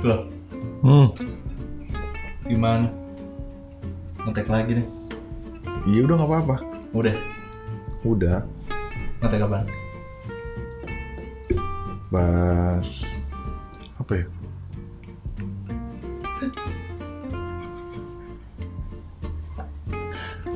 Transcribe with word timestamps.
Loh, 0.00 0.20
Hmm. 0.80 1.06
gimana? 2.42 2.88
Ngetek 4.24 4.48
lagi 4.48 4.80
nih. 4.80 4.88
Iya 5.84 6.00
udah 6.06 6.14
nggak 6.16 6.30
apa-apa. 6.30 6.56
Udah, 6.92 7.14
Udah. 8.02 8.38
ngetek 9.20 9.44
apaan? 9.44 9.66
Bahas 12.08 13.06
apa 13.96 14.12
ya? 14.16 14.26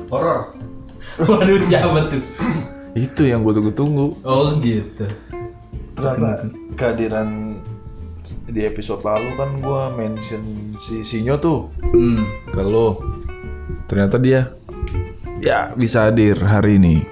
Horor. 0.07 0.55
Waduh, 1.17 1.57
siapa 1.67 1.99
tuh? 2.11 2.21
Itu 2.93 3.21
yang 3.25 3.41
gue 3.43 3.53
tunggu-tunggu. 3.53 4.21
Oh 4.23 4.57
gitu. 4.61 5.05
Ternyata 5.97 6.47
kehadiran 6.77 7.46
di 8.57 8.65
episode 8.65 9.05
lalu 9.05 9.37
kan 9.37 9.53
gue 9.61 9.81
mention 9.93 10.41
si 10.81 11.05
Sinyo 11.05 11.37
tuh 11.37 11.69
Hmm. 11.93 12.25
ke 12.49 12.65
lo. 12.65 12.97
Ternyata 13.85 14.17
dia 14.17 14.49
ya 15.37 15.69
bisa 15.77 16.09
hadir 16.09 16.41
hari 16.41 16.81
ini. 16.81 17.05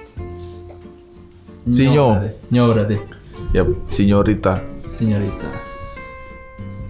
Sinyo. 1.70 2.18
berarti. 2.18 2.50
Nyo 2.50 2.62
berarti. 2.74 2.96
Yap, 3.54 3.68
Sinyorita. 3.86 4.58
Senyorita. 4.90 5.50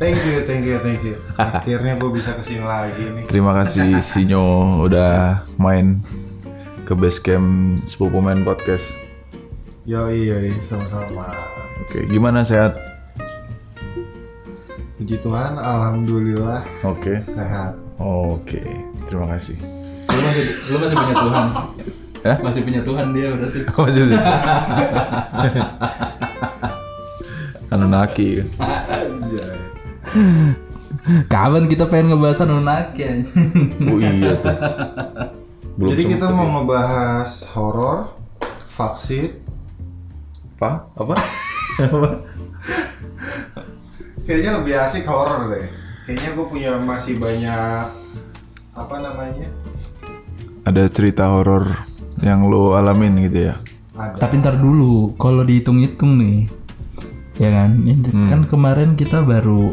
Thank 0.01 0.21
you, 0.25 0.45
thank 0.49 0.65
you, 0.65 0.77
thank 0.81 1.05
you. 1.05 1.17
Akhirnya 1.41 1.97
gue 2.01 2.11
bisa 2.17 2.33
ke 2.33 2.41
sini 2.41 2.65
lagi 2.65 3.05
nih. 3.13 3.25
Terima 3.29 3.53
kasih 3.61 4.01
Sinyo 4.01 4.81
udah 4.89 5.45
main 5.61 6.01
ke 6.89 6.97
base 6.97 7.21
camp 7.21 7.81
Sepupu 7.85 8.25
Main 8.25 8.41
Podcast. 8.41 8.89
Yoi, 9.85 10.33
yoi, 10.33 10.51
sama-sama. 10.65 11.29
Oke, 11.85 12.09
gimana 12.09 12.41
sehat? 12.41 12.86
Puji 15.07 15.23
Tuhan, 15.23 15.55
alhamdulillah 15.55 16.67
Oke. 16.83 17.23
sehat. 17.31 17.79
Oke, 17.95 18.59
terima 19.07 19.31
kasih. 19.31 19.55
Lu 20.11 20.19
masih, 20.19 20.47
lu 20.67 20.77
masih 20.83 20.97
punya 20.99 21.15
Tuhan. 21.15 21.47
Hah? 22.27 22.37
Masih 22.43 22.61
punya 22.67 22.83
Tuhan 22.83 23.07
dia 23.15 23.31
berarti. 23.31 23.61
Masih 23.87 24.03
sih. 24.11 24.19
Anunnaki. 27.79 28.51
Kapan 31.31 31.71
kita 31.71 31.87
pengen 31.87 32.11
ngebahas 32.11 32.43
Anunnaki? 32.43 33.31
Oh 33.87 34.03
iya 34.03 34.35
tuh. 34.43 34.59
Belum 35.79 35.89
Jadi 35.95 36.03
kita 36.19 36.35
mau 36.35 36.51
ya. 36.51 36.53
ngebahas 36.59 37.31
horor, 37.55 38.11
vaksin. 38.75 39.39
apa? 40.59 40.91
Apa? 40.99 41.15
Kayaknya 44.27 44.51
lebih 44.59 44.75
asik 44.75 45.07
horor 45.07 45.55
deh. 45.55 45.71
Kayaknya 46.07 46.31
gue 46.35 46.47
punya 46.51 46.71
masih 46.83 47.15
banyak 47.23 47.87
apa 48.75 48.97
namanya? 48.99 49.49
Ada 50.67 50.91
cerita 50.91 51.31
horor 51.31 51.87
yang 52.21 52.51
lo 52.51 52.75
alamin 52.75 53.23
gitu 53.31 53.51
ya? 53.51 53.55
Ada. 53.95 54.19
Tapi 54.27 54.43
ntar 54.43 54.59
dulu, 54.59 55.15
kalau 55.15 55.47
dihitung-hitung 55.47 56.19
nih, 56.19 56.51
ya 57.39 57.49
kan, 57.55 57.87
ini 57.87 58.03
kan 58.27 58.45
kemarin 58.45 58.99
kita 58.99 59.23
baru 59.23 59.73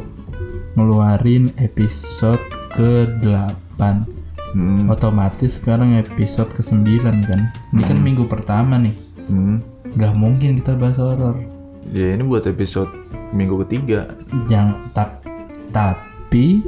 ngeluarin 0.78 1.54
episode 1.58 2.42
ke-8 2.78 3.81
Hmm. 4.54 4.86
Otomatis 4.86 5.58
sekarang 5.58 5.98
episode 5.98 6.54
ke-9 6.54 6.86
kan 7.26 7.42
Ini 7.74 7.81
kan 7.90 7.98
minggu 7.98 8.30
pertama 8.30 8.78
nih 8.78 8.94
Hmm. 9.26 9.66
Gak 9.98 10.14
mungkin 10.14 10.62
kita 10.62 10.78
bahas 10.78 11.02
horor 11.02 11.42
Ya 11.94 12.18
ini 12.18 12.26
buat 12.26 12.50
episode 12.50 12.90
minggu 13.32 13.62
ketiga. 13.66 14.10
Jangan 14.50 14.90
tap, 14.92 15.22
Tapi 15.70 16.62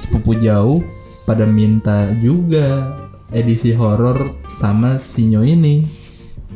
Sepupu 0.00 0.32
jauh 0.36 0.80
pada 1.28 1.44
minta 1.44 2.08
juga 2.18 2.96
edisi 3.30 3.76
horor 3.76 4.40
sama 4.48 4.96
Sinyo 4.96 5.44
ini 5.44 5.84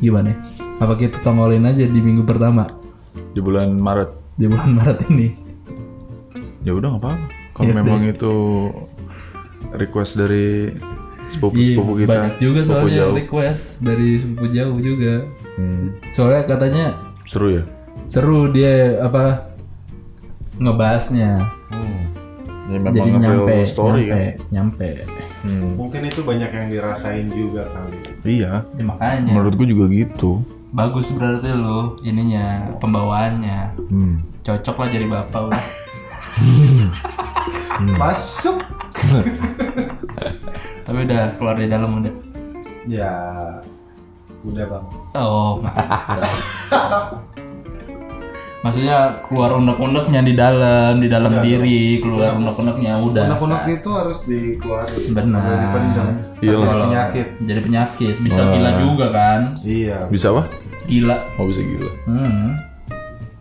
Gimana? 0.00 0.32
Apa 0.80 0.96
kita 0.96 1.20
tongolin 1.20 1.68
aja 1.68 1.84
di 1.84 2.00
minggu 2.00 2.24
pertama 2.24 2.66
di 3.34 3.42
bulan 3.42 3.76
Maret. 3.76 4.10
Di 4.34 4.46
bulan 4.48 4.70
Maret 4.74 4.98
ini 5.12 5.28
Ya 6.64 6.72
udah 6.72 6.96
nggak 6.96 7.02
apa-apa. 7.04 7.20
Kalau 7.52 7.68
Iya, 7.68 7.74
memang 7.76 8.02
itu 8.08 8.34
request 9.76 10.16
dari 10.16 10.72
sepupu-sepupu 11.28 11.92
Iya, 11.94 12.00
kita, 12.00 12.10
banyak 12.16 12.34
juga 12.40 12.60
sepupu 12.64 12.72
soalnya 12.80 12.96
jauh. 12.98 13.14
request 13.14 13.64
dari 13.84 14.08
sepupu 14.16 14.46
jauh 14.50 14.78
juga 14.80 15.14
Hmm. 15.54 15.94
Soalnya 16.10 16.42
katanya 16.50 16.86
Seru 17.22 17.54
ya? 17.54 17.62
Seru 18.04 18.48
dia 18.48 19.00
apa 19.00 19.50
ngebahasnya 20.56 21.42
Ya 22.64 22.80
memang 22.80 22.96
jadi 22.96 23.10
nyampe 23.12 23.54
story 23.64 24.08
nyampe 24.08 24.08
kan. 24.08 24.48
nyampe 24.48 24.90
Hmm. 25.44 25.76
Mungkin 25.76 26.08
itu 26.08 26.24
banyak 26.24 26.48
yang 26.48 26.72
dirasain 26.72 27.28
juga 27.28 27.68
kali. 27.68 28.00
Iya. 28.24 28.64
Ya, 28.64 28.80
makanya 28.82 29.36
Menurutku 29.36 29.68
juga 29.68 29.84
gitu. 29.92 30.40
bagus 30.72 31.12
berarti 31.12 31.52
lo 31.52 32.00
ininya 32.00 32.72
pembawaannya 32.80 33.76
Hmm. 33.92 34.24
cocok 34.40 34.76
lah 34.80 34.88
jadi 34.88 35.04
bapak 35.06 35.40
udah. 35.44 35.64
Masuk. 38.00 38.56
tapi 40.88 40.98
udah 41.04 41.36
keluar 41.36 41.60
dari 41.60 41.68
dalam 41.68 42.00
udah 42.00 42.14
Ya, 42.88 43.12
udah 44.40 44.64
bang. 44.64 44.84
oh 45.14 45.60
maksudnya 48.64 49.20
keluar 49.22 49.52
unek-uneknya 49.54 50.20
di 50.20 50.32
dalam 50.32 50.96
di 50.96 51.06
dalam 51.06 51.36
diri 51.38 52.00
keluar 52.00 52.32
unek-uneknya 52.34 52.96
udah 52.98 53.24
Unek-unek 53.28 53.62
itu 53.70 53.90
harus 53.92 54.18
dikeluarin. 54.24 55.12
Benar. 55.12 55.44
Dipendam. 55.60 56.06
Iya 56.40 56.56
penyakit. 56.64 57.26
jadi 57.40 57.60
penyakit 57.60 58.14
bisa 58.18 58.40
gila 58.48 58.70
juga 58.80 59.06
kan 59.10 59.40
Iya. 59.60 60.08
Bisa 60.08 60.32
apa? 60.32 60.48
gila 60.84 61.16
Oh 61.36 61.44
bisa 61.44 61.60
gila. 61.60 61.92
hmm 62.06 62.48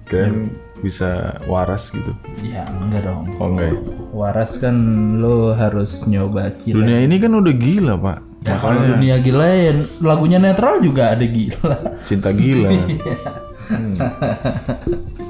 Keren 0.03 0.35
bisa 0.79 1.09
waras 1.44 1.88
gitu. 1.90 2.11
ya 2.44 2.67
enggak 2.69 3.07
dong 3.07 3.31
Oh 3.40 3.47
enggak 3.50 3.72
ya? 3.72 3.75
waras 4.11 4.59
kan 4.59 4.75
lo 5.17 5.51
harus 5.53 6.03
nyoba 6.03 6.51
gila 6.53 6.84
Dunia 6.84 7.00
ini 7.00 7.16
kan 7.17 7.31
udah 7.31 7.53
gila 7.53 7.94
pak. 7.95 8.19
ya 8.44 8.55
kalau 8.59 8.75
dunia 8.78 9.16
gila 9.17 9.47
ya 9.47 9.72
lagunya 10.00 10.35
netral 10.38 10.84
juga 10.84 11.11
ada 11.11 11.23
gila 11.23 11.75
Cinta 12.03 12.29
gila. 12.29 12.67
Hmm. 13.66 13.96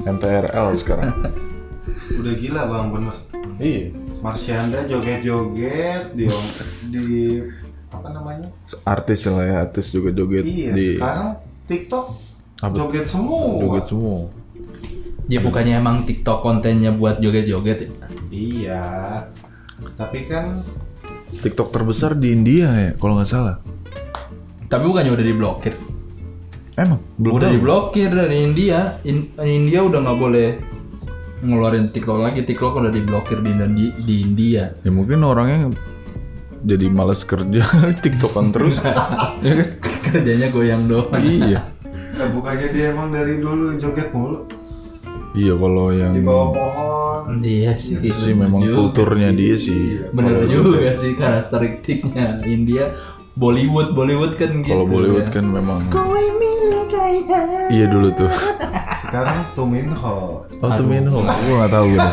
MTRL 0.06 0.66
sekarang. 0.74 1.10
Udah 2.14 2.34
gila 2.34 2.62
bang 2.64 2.86
bener. 2.90 3.16
Iya. 3.56 3.84
Marsyanda 4.18 4.82
joget-joget 4.84 6.12
di 6.12 6.24
di 6.88 7.06
apa 7.88 8.08
namanya? 8.10 8.48
Artis 8.82 9.28
lah 9.28 9.44
ya, 9.44 9.56
artis 9.62 9.86
juga 9.88 10.10
joget 10.10 10.42
Iya, 10.42 10.70
di 10.72 10.86
sekarang 10.96 11.28
TikTok 11.64 12.06
Apa? 12.58 12.74
joget 12.74 13.06
semua. 13.06 13.60
joget 13.60 13.84
semua. 13.86 14.18
ya 15.24 15.40
bukannya 15.40 15.78
emang 15.78 16.02
TikTok 16.02 16.40
kontennya 16.40 16.92
buat 16.92 17.16
joget-joget 17.16 17.78
ya 17.80 17.90
Iya. 18.28 18.84
Tapi 19.94 20.26
kan 20.26 20.64
TikTok 21.36 21.70
terbesar 21.70 22.14
di 22.14 22.30
India 22.30 22.68
ya, 22.72 22.90
kalau 22.94 23.16
nggak 23.16 23.28
salah. 23.28 23.56
tapi 24.64 24.84
bukannya 24.84 25.12
udah 25.12 25.22
diblokir 25.22 25.74
Emang 26.74 26.98
belum 27.16 27.32
udah 27.34 27.50
diblokir 27.50 28.10
dari 28.10 28.42
India 28.42 28.98
In- 29.02 29.30
India 29.38 29.80
udah 29.80 29.98
nggak 30.00 30.18
boleh 30.18 30.48
ngeluarin 31.40 31.86
TikTok 31.88 32.18
lagi 32.18 32.42
TikTok 32.42 32.74
udah 32.76 32.90
diblokir 32.90 33.38
di, 33.38 33.52
di, 33.54 33.86
di 34.00 34.14
India 34.20 34.74
Ya 34.80 34.90
mungkin 34.90 35.22
orangnya 35.22 35.70
jadi 36.60 36.88
males 36.88 37.22
kerja 37.22 37.62
TikTokan 38.02 38.50
terus. 38.50 38.74
ya 39.44 39.52
kan? 39.54 39.68
kerjanya 40.04 40.48
goyang 40.48 40.86
doang 40.86 41.12
iya. 41.20 41.60
eh, 41.92 42.28
bukannya 42.28 42.68
dia 42.70 42.90
emang 42.90 43.10
dari 43.10 43.38
dulu 43.38 43.74
joget 43.76 44.10
mulu 44.10 44.48
Iya 45.34 45.50
kalau 45.52 45.90
yang 45.90 46.14
di 46.14 46.22
bawah 46.22 46.48
pohon. 46.50 47.42
iya 47.42 47.74
sih 47.74 47.98
itu 47.98 48.14
sih 48.14 48.32
memang 48.32 48.62
kulturnya 48.62 49.30
dia 49.30 49.54
sih. 49.54 49.98
bener 50.08 50.46
juga 50.46 50.94
sih 50.94 51.14
karakteristiknya 51.14 52.38
India 52.44 52.94
Bollywood 53.34 53.92
Bollywood 53.92 54.38
kan 54.38 54.62
gitu 54.62 54.70
Kalau 54.72 54.86
Bollywood 54.86 55.26
ya. 55.26 55.34
kan 55.34 55.44
memang 55.44 55.90
Iya 57.68 57.86
dulu 57.88 58.08
tuh. 58.10 58.30
Sekarang 58.98 59.44
Tuminho. 59.52 60.42
Oh 60.58 60.68
tuh 60.70 60.84
Minho, 60.84 61.20
gue 61.20 61.54
nggak 61.54 61.70
tahu 61.70 61.86
gitu. 61.90 62.10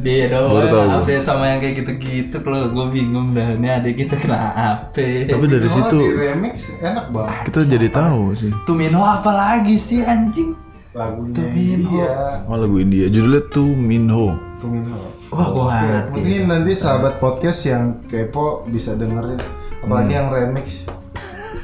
dia 0.00 0.32
gua. 0.32 0.64
update 0.96 1.28
sama 1.28 1.44
yang 1.44 1.60
kayak 1.60 1.74
gitu-gitu 1.76 2.40
kalau 2.40 2.72
gue 2.72 2.86
bingung 2.88 3.36
dah 3.36 3.52
ini 3.52 3.68
adik 3.68 4.00
kita 4.00 4.16
kena 4.16 4.48
apa 4.48 4.96
Tapi 4.96 5.44
dari 5.44 5.68
Oh, 5.68 5.74
situ 5.76 5.96
di 6.00 6.10
remix 6.16 6.72
enak 6.80 7.12
banget 7.12 7.44
kita 7.44 7.60
jadi 7.68 7.88
tahu 7.92 8.32
sih. 8.32 8.48
Tumino 8.64 9.04
apa 9.04 9.28
lagi 9.28 9.76
sih 9.76 10.00
anjing 10.00 10.56
lagunya 10.90 11.36
Tuminho. 11.36 11.92
iya 11.92 12.16
Oh 12.42 12.56
lagu 12.56 12.80
India 12.80 13.06
judulnya 13.06 13.44
tuh 13.46 13.68
Minho. 13.68 14.40
Tuminho. 14.56 15.04
wah 15.28 15.46
gue 15.46 15.64
ngerti 15.68 15.86
mungkin 16.10 16.40
nanti 16.48 16.72
sahabat 16.72 17.20
podcast 17.20 17.60
yang 17.62 18.00
kepo 18.02 18.64
bisa 18.64 18.96
dengerin 18.96 19.36
apalagi 19.80 20.12
yang 20.12 20.32
remix. 20.32 20.88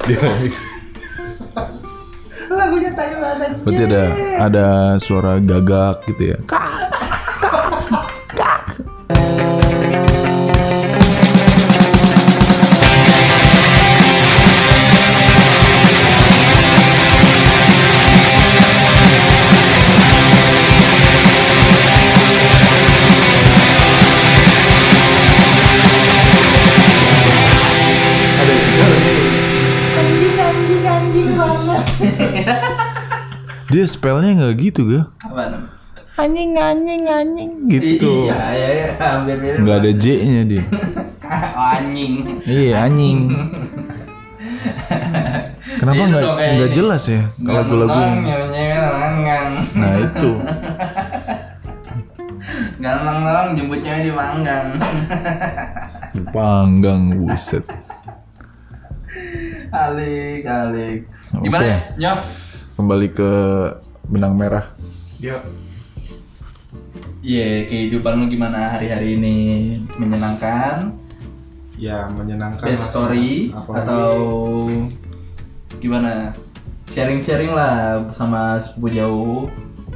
Di 0.03 0.13
remix. 0.13 0.76
Lagunya 2.57 2.91
tai 2.97 3.15
banget 3.21 3.51
Berarti 3.63 3.83
ada 3.87 4.03
ada 4.41 4.67
suara 4.99 5.37
gagak 5.39 6.09
gitu 6.09 6.23
ya. 6.35 6.39
Spellnya 33.89 34.31
nggak 34.37 34.55
gitu 34.61 34.81
ga? 34.87 35.03
Apaan? 35.23 35.53
Anjing 36.17 36.57
anjing 36.57 37.05
anjing 37.05 37.53
gitu. 37.69 38.33
Iya, 38.33 38.41
iya, 38.57 38.69
iya, 38.73 38.87
hampir 38.97 39.37
mirip. 39.37 39.61
Nggak 39.63 39.77
ada 39.85 39.91
J-nya 39.93 40.43
dia. 40.49 40.65
Oh, 41.27 41.75
anjing. 41.75 42.23
Iya 42.47 42.87
anjing. 42.87 43.19
Kenapa 45.83 46.03
nggak 46.07 46.25
nggak 46.39 46.71
jelas 46.71 47.03
ya 47.11 47.35
lagu-lagu? 47.43 47.99
Nyewer, 48.23 48.85
ngangang. 48.95 49.51
Nah 49.75 49.93
itu. 49.99 50.31
Ganang 52.83 53.19
dong, 53.27 53.49
jemput 53.59 53.83
cewek 53.83 54.07
di 54.07 54.13
manggang. 54.15 54.79
Panggang 56.31 57.11
buset. 57.19 57.67
alik, 59.75 60.47
alik. 60.47 61.01
Gimana 61.43 61.61
Oke. 61.61 61.69
ya, 61.69 61.79
Nyok? 61.99 62.19
Kembali 62.77 63.09
ke 63.09 63.31
benang 64.07 64.37
merah. 64.37 64.69
Dia 65.17 65.41
Iya, 67.27 67.67
kehidupan 67.67 68.23
lu 68.23 68.31
gimana 68.31 68.71
hari-hari 68.71 69.19
ini? 69.19 69.37
Menyenangkan? 69.97 70.95
ya 71.77 72.09
menyenangkan 72.09 72.65
Bad 72.65 72.81
story? 72.81 73.53
Apalagi- 73.53 73.85
Atau 73.85 74.09
gimana? 75.77 76.33
Sharing-sharing 76.89 77.53
lah 77.53 78.01
sama 78.15 78.57
sepupu 78.57 78.89
jauh. 78.89 79.51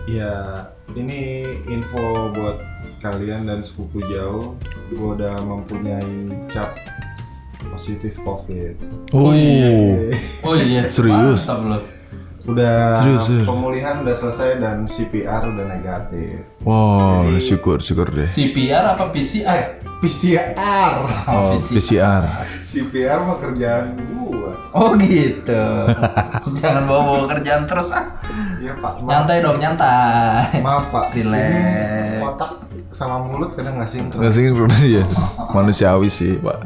Ya, 0.04 0.66
ini 0.92 1.40
info 1.64 2.02
buat 2.34 2.60
kalian 3.00 3.46
dan 3.46 3.62
sepupu 3.62 4.02
jauh. 4.04 4.52
Gue 4.90 5.08
udah 5.14 5.32
mempunyai 5.40 6.04
cap 6.50 6.76
positif 7.70 8.18
COVID. 8.20 8.74
Oh, 9.14 9.32
Oh 10.42 10.54
iya, 10.58 10.84
Serius? 10.92 11.46
Mantap. 11.46 11.80
Udah 12.42 12.96
Serius, 12.96 13.22
serius. 13.24 13.46
pemulihan 13.46 14.00
udah 14.00 14.14
selesai 14.14 14.50
dan 14.56 14.76
CPR 14.84 15.42
udah 15.46 15.66
negatif. 15.66 16.40
wow, 16.60 17.24
syukur 17.36 17.78
syukur 17.78 18.08
deh. 18.08 18.24
CPR 18.24 18.96
apa 18.96 19.12
PCR? 19.12 19.44
Eh, 19.46 19.64
PCR. 20.00 21.04
Oh, 21.28 21.52
PCR. 21.60 22.22
CPR 22.62 23.18
mah 23.20 23.36
kerjaan 23.36 23.92
gua. 24.08 24.56
Oh 24.72 24.96
gitu. 24.96 25.64
Jangan 26.58 26.86
bawa-bawa 26.86 27.28
kerjaan 27.28 27.66
terus 27.66 27.92
ah. 27.92 28.08
Iya 28.56 28.72
pak. 28.74 29.02
Nyantai 29.02 29.38
dong, 29.40 29.60
nyantai. 29.60 30.64
Maaf 30.64 30.88
pak. 30.88 31.12
Relax. 31.16 31.44
Ini 31.44 32.22
Otak 32.22 32.52
sama 32.88 33.20
mulut 33.20 33.52
kadang 33.52 33.76
nggak 33.76 33.90
sinkron. 33.90 34.20
Nggak 34.20 34.34
sinkron 34.34 34.70
ya. 34.96 35.04
Manusiawi 35.50 36.08
sih, 36.08 36.36
Pak. 36.36 36.58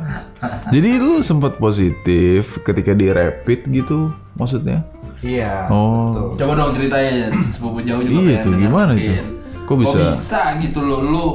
Jadi 0.69 0.91
lu 0.97 1.19
sempat 1.20 1.56
positif 1.56 2.59
ketika 2.61 2.93
di 2.93 3.09
rapid 3.09 3.67
gitu 3.67 4.12
maksudnya? 4.35 4.85
Iya. 5.22 5.69
Oh. 5.70 6.11
Betul. 6.11 6.28
Coba 6.40 6.52
dong 6.58 6.72
ceritain 6.75 7.31
sepupu 7.52 7.78
jauh 7.87 8.02
juga 8.02 8.19
Iya 8.25 8.37
tuh, 8.43 8.52
gimana 8.56 8.93
itu? 8.96 9.12
Kok 9.64 9.76
bisa? 9.81 9.96
Kok 9.96 10.08
bisa 10.11 10.40
gitu 10.61 10.81
loh 10.82 11.00
lu? 11.05 11.26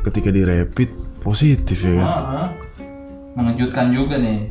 Ketika 0.00 0.28
di 0.32 0.42
rapid 0.44 0.90
positif 1.20 1.78
ya 1.84 1.92
kan? 2.00 2.08
Ah. 2.08 2.48
mengejutkan 3.30 3.94
juga 3.94 4.18
nih. 4.18 4.50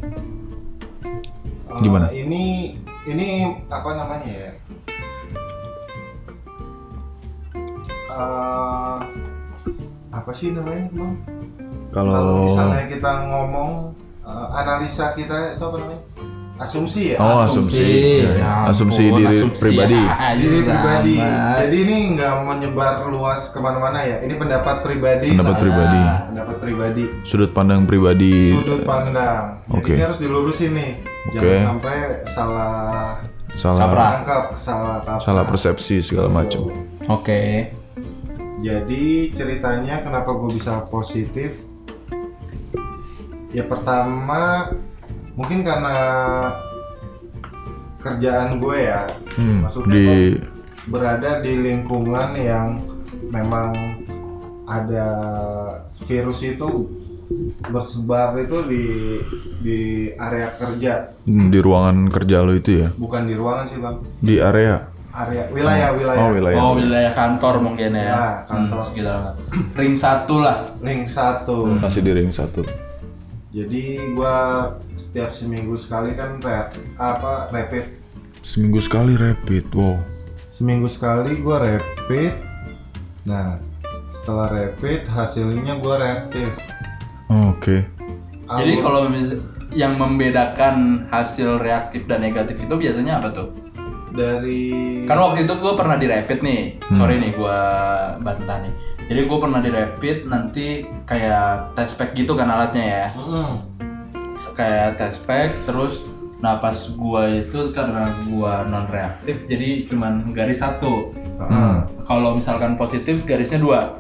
Eh, 1.70 1.80
Gimana? 1.84 2.08
ini 2.10 2.74
ini 3.06 3.28
apa 3.68 3.90
namanya 3.94 4.30
ya? 4.30 4.52
Eh, 8.10 8.98
apa 10.10 10.32
sih 10.34 10.56
namanya 10.56 10.88
bang? 10.96 11.14
Kalau 11.90 12.46
misalnya 12.46 12.86
kita 12.88 13.12
ngomong 13.28 13.94
eh, 14.24 14.48
analisa 14.56 15.12
kita 15.14 15.60
itu 15.60 15.64
apa 15.64 15.78
namanya? 15.78 16.02
Asumsi 16.60 17.16
ya. 17.16 17.18
Oh, 17.24 17.40
asumsi. 17.40 17.88
Ya, 18.20 18.32
ya. 18.36 18.52
Asumsi 18.68 19.08
diri 19.08 19.48
pribadi. 19.48 19.96
aja 20.28 20.36
Diri 20.36 20.60
pribadi. 20.62 21.16
Jadi 21.56 21.78
ini 21.88 21.98
nggak 22.20 22.34
menyebar 22.44 23.08
luas 23.08 23.56
ke 23.56 23.64
mana-mana 23.64 24.04
ya. 24.04 24.20
Ini 24.20 24.36
pendapat 24.36 24.84
pribadi. 24.84 25.32
pendapat 25.32 25.56
lah. 25.56 25.64
pribadi, 25.64 26.02
Pendapat 26.28 26.56
pribadi. 26.60 27.04
sudut 27.24 27.52
pandang 27.56 27.88
pribadi. 27.88 28.52
Sudut 28.52 28.84
pandang. 28.84 29.64
Jadi 29.66 29.80
Oke. 29.80 29.92
ini 29.96 30.04
harus 30.04 30.20
dilurusin 30.20 30.72
nih. 30.76 30.92
Jangan 31.32 31.48
Oke. 31.48 31.56
sampai 31.64 31.96
salah 32.28 33.24
Salah 33.50 33.82
Kaprah. 33.82 34.08
tangkap, 34.14 34.44
salah 34.54 34.96
kaprah. 35.02 35.20
salah 35.20 35.44
persepsi 35.48 36.06
segala 36.06 36.30
macam. 36.30 36.70
Oke. 37.08 37.72
Jadi 38.60 39.32
ceritanya 39.32 40.04
kenapa 40.04 40.36
gue 40.36 40.52
bisa 40.52 40.84
positif? 40.86 41.64
Ya 43.50 43.64
pertama 43.64 44.70
mungkin 45.40 45.64
karena 45.64 45.96
kerjaan 48.00 48.60
gue 48.60 48.78
ya, 48.82 49.08
Hmm, 49.36 49.64
maksudnya 49.64 49.94
di 49.96 50.08
berada 50.88 51.40
di 51.40 51.54
lingkungan 51.56 52.36
yang 52.36 52.80
memang 53.28 53.72
ada 54.64 55.08
virus 56.04 56.44
itu 56.44 56.92
bersebar 57.66 58.36
itu 58.36 58.58
di 58.66 58.86
di 59.60 59.80
area 60.12 60.50
kerja, 60.56 61.16
hmm, 61.24 61.48
di 61.48 61.60
ruangan 61.60 62.10
kerja 62.10 62.42
lo 62.42 62.52
itu 62.52 62.84
ya? 62.84 62.88
bukan 62.96 63.24
di 63.24 63.36
ruangan 63.36 63.66
sih 63.68 63.80
bang, 63.80 63.96
Di 64.20 64.36
area. 64.40 64.76
area 65.10 65.44
wilayah 65.50 65.90
wilayah. 65.92 66.20
Oh, 66.20 66.30
wilayah. 66.32 66.60
Oh 66.62 66.74
wilayah 66.76 67.12
kantor 67.12 67.56
mungkin 67.60 67.98
ya. 67.98 68.06
Ya, 68.06 68.24
kantor. 68.46 68.78
Hmm, 68.78 68.88
sekitar 68.88 69.16
ring 69.74 69.96
satu 69.98 70.36
lah. 70.40 70.58
Link 70.80 71.10
satu. 71.10 71.66
Masih 71.66 72.06
di 72.06 72.12
ring 72.14 72.30
satu. 72.30 72.62
Jadi 73.50 74.14
gua 74.14 74.70
setiap 74.94 75.34
seminggu 75.34 75.74
sekali 75.74 76.14
kan 76.14 76.38
rap, 76.38 76.70
apa 77.02 77.50
rapid. 77.50 77.98
Seminggu 78.46 78.78
sekali 78.78 79.18
rapid. 79.18 79.66
Wow. 79.74 79.98
Seminggu 80.54 80.86
sekali 80.86 81.42
gua 81.42 81.58
rapid. 81.66 82.34
Nah, 83.26 83.58
setelah 84.14 84.54
rapid 84.54 85.10
hasilnya 85.10 85.82
gua 85.82 85.98
reaktif. 85.98 86.54
Oh, 87.34 87.58
Oke. 87.58 87.90
Jadi 88.50 88.72
Alur- 88.78 88.84
kalau 88.86 89.02
yang 89.74 89.98
membedakan 89.98 91.06
hasil 91.10 91.62
reaktif 91.62 92.06
dan 92.10 92.26
negatif 92.26 92.58
itu 92.58 92.74
biasanya 92.74 93.22
apa 93.22 93.30
tuh? 93.34 93.50
dari 94.10 95.06
Kan 95.06 95.22
waktu 95.22 95.46
itu 95.46 95.54
gue 95.54 95.74
pernah 95.78 95.98
di 95.98 96.10
rapid 96.10 96.40
nih, 96.42 96.62
sorry 96.98 97.22
nih 97.22 97.32
gue 97.38 97.60
bantah 98.26 98.58
nih. 98.66 98.74
Jadi 99.10 99.26
gue 99.26 99.38
pernah 99.40 99.58
di 99.58 99.70
rapid 99.70 100.18
nanti 100.26 100.66
kayak 101.04 101.74
test 101.74 101.98
pack 101.98 102.14
gitu 102.14 102.34
kan 102.34 102.46
alatnya 102.46 102.86
ya, 102.86 103.06
Mm, 103.12 103.54
kayak 104.54 104.96
test 104.96 105.26
pack 105.26 105.50
terus 105.66 106.14
nah 106.38 106.56
pas 106.56 106.72
gua 106.94 107.28
itu 107.28 107.68
karena 107.70 108.08
gua 108.24 108.64
non 108.64 108.88
reaktif 108.88 109.44
jadi 109.44 109.84
cuman 109.84 110.30
garis 110.30 110.62
satu. 110.62 111.12
ah, 111.38 111.84
Kalau 112.02 112.32
misalkan 112.32 112.76
positif 112.76 113.26
garisnya 113.26 113.58
dua. 113.58 114.00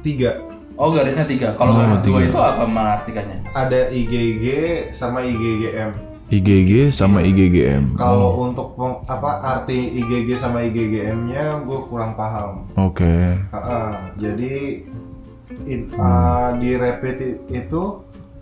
tiga 0.00 0.42
Oh 0.74 0.90
garisnya 0.90 1.24
tiga. 1.24 1.52
Kalau 1.52 1.72
garis 1.72 2.02
dua 2.02 2.20
itu 2.22 2.36
apa 2.36 2.64
mengartikannya? 2.64 3.46
ada 3.48 3.88
IgG 3.88 4.44
sama 4.90 5.20
IgGM. 5.20 6.15
IgG 6.26 6.90
sama 6.90 7.22
IgGM. 7.22 7.94
Kalau 7.94 8.42
untuk 8.42 8.74
peng- 8.74 8.98
apa 9.06 9.30
arti 9.54 9.94
IgG 9.94 10.34
sama 10.34 10.58
IgGM-nya 10.60 11.62
gue 11.62 11.80
kurang 11.86 12.14
paham. 12.14 12.66
Oke. 12.74 13.38
Ah, 13.48 13.56
ah, 13.56 13.90
jadi 14.16 14.82
in- 15.64 15.86
ah, 15.94 16.50
di 16.52 16.74
rapid 16.74 17.16
i- 17.16 17.38
itu 17.56 17.82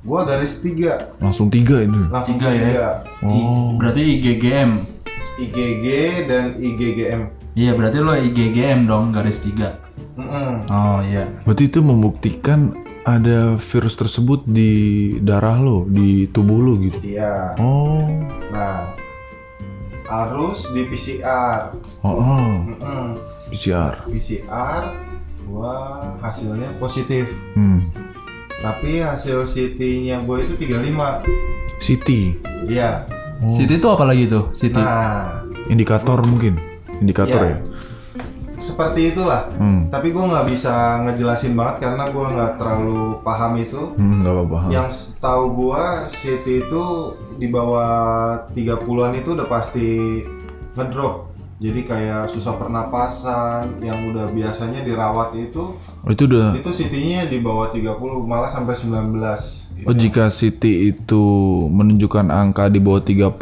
gue 0.01 0.21
garis 0.23 0.61
tiga 0.61 1.13
Langsung 1.19 1.49
tiga 1.49 1.81
itu. 1.81 2.01
langsung 2.09 2.37
Tiga 2.37 2.51
tiga, 2.51 2.73
ya? 2.73 2.89
I- 3.23 3.49
berarti 3.77 4.03
IgGM. 4.19 4.71
IgG 5.37 5.87
dan 6.25 6.45
IgGM. 6.57 7.21
Iya 7.53 7.73
berarti 7.73 7.99
lo 7.99 8.13
IgGM 8.13 8.87
dong 8.87 9.13
garis 9.13 9.39
tiga. 9.39 9.77
Mm-mm. 10.15 10.67
Oh 10.67 11.03
iya. 11.03 11.27
Berarti 11.43 11.69
itu 11.69 11.81
membuktikan 11.81 12.73
ada 13.05 13.61
virus 13.61 13.95
tersebut 14.01 14.49
di 14.49 14.73
darah 15.21 15.61
lo, 15.61 15.85
di 15.85 16.25
tubuh 16.33 16.59
lo 16.61 16.73
gitu. 16.81 16.99
Iya. 17.05 17.53
Oh. 17.61 18.01
Nah, 18.49 18.97
harus 20.09 20.69
di 20.73 20.89
PCR. 20.89 21.77
Oh, 22.01 22.17
oh. 22.17 22.53
Mm-mm. 22.65 23.09
PCR. 23.53 24.09
PCR, 24.09 24.83
gua 25.45 25.73
hasilnya 26.25 26.73
positif. 26.81 27.29
Hmm. 27.53 27.93
Tapi 28.65 29.05
hasil 29.05 29.45
CT-nya 29.45 30.25
gue 30.25 30.49
itu 30.49 30.57
35. 30.57 31.21
City. 31.85 32.41
Iya. 32.65 33.05
City 33.45 33.77
itu 33.77 33.89
apa 33.93 34.09
lagi 34.09 34.25
tuh? 34.25 34.49
City. 34.57 34.81
Nah, 34.81 35.45
Indikator 35.69 36.25
mungkin. 36.25 36.57
Indikator 36.97 37.45
Iya. 37.45 37.53
ya. 37.53 37.57
Seperti 38.65 39.13
itulah. 39.13 39.53
Hmm. 39.61 39.93
Tapi 39.93 40.09
gue 40.09 40.25
nggak 40.25 40.47
bisa 40.49 41.05
ngejelasin 41.05 41.53
banget 41.53 41.85
karena 41.85 42.09
gue 42.09 42.25
nggak 42.25 42.53
terlalu 42.57 43.21
paham 43.21 43.53
itu. 43.61 43.83
Hmm, 43.95 44.25
nggak 44.25 44.33
apa-apa. 44.33 44.59
Yang 44.73 44.89
setahu 44.97 45.45
gue 45.53 45.85
CT 46.09 46.47
itu 46.65 46.83
di 47.37 47.49
bawah 47.53 47.93
30-an 48.51 49.13
itu 49.15 49.29
udah 49.37 49.47
pasti 49.47 49.89
ngedrop. 50.73 51.31
Jadi 51.55 51.81
kayak 51.87 52.27
susah 52.29 52.59
pernapasan 52.59 53.79
yang 53.79 54.11
udah 54.11 54.29
biasanya 54.29 54.83
dirawat 54.83 55.33
itu 55.39 55.73
Oh, 56.03 56.11
itu 56.11 56.27
udah. 56.27 56.53
itu 56.53 56.69
CT-nya 56.69 57.31
di 57.31 57.41
bawah 57.41 57.71
30 57.71 57.95
malah 58.27 58.51
sampai 58.51 58.75
19. 58.75 59.65
Oh, 59.87 59.95
jika 59.95 60.29
City 60.29 60.93
itu 60.93 61.23
menunjukkan 61.67 62.29
angka 62.29 62.69
di 62.69 62.79
bawah 62.79 63.01
30, 63.01 63.33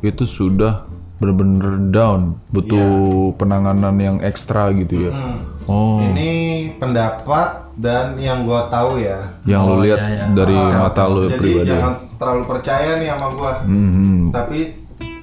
itu 0.00 0.24
sudah 0.24 0.87
bener-bener 1.18 1.90
down, 1.90 2.38
butuh 2.48 2.88
penanganan 3.34 3.98
yang 3.98 4.16
ekstra 4.18 4.70
gitu 4.70 5.06
ya. 5.06 5.12
Hmm. 5.12 5.38
Oh, 5.64 5.98
Ini 5.98 6.30
pendapat 6.78 7.74
dan 7.74 8.16
yang 8.16 8.42
gua 8.42 8.66
tahu 8.66 8.96
ya. 8.98 9.18
yang 9.44 9.62
lu 9.62 9.74
Oh, 9.74 9.78
lihat 9.78 9.98
iya, 10.00 10.08
iya. 10.16 10.24
dari 10.30 10.54
Ah, 10.54 10.86
mata 10.86 11.04
lu 11.04 11.26
Jadi 11.26 11.36
pribadi. 11.36 11.68
jangan 11.68 11.92
terlalu 12.14 12.44
percaya 12.46 12.90
nih 12.96 13.08
sama 13.08 13.26
gua. 13.30 13.52
Hmm, 13.62 14.30
Tapi 14.30 14.58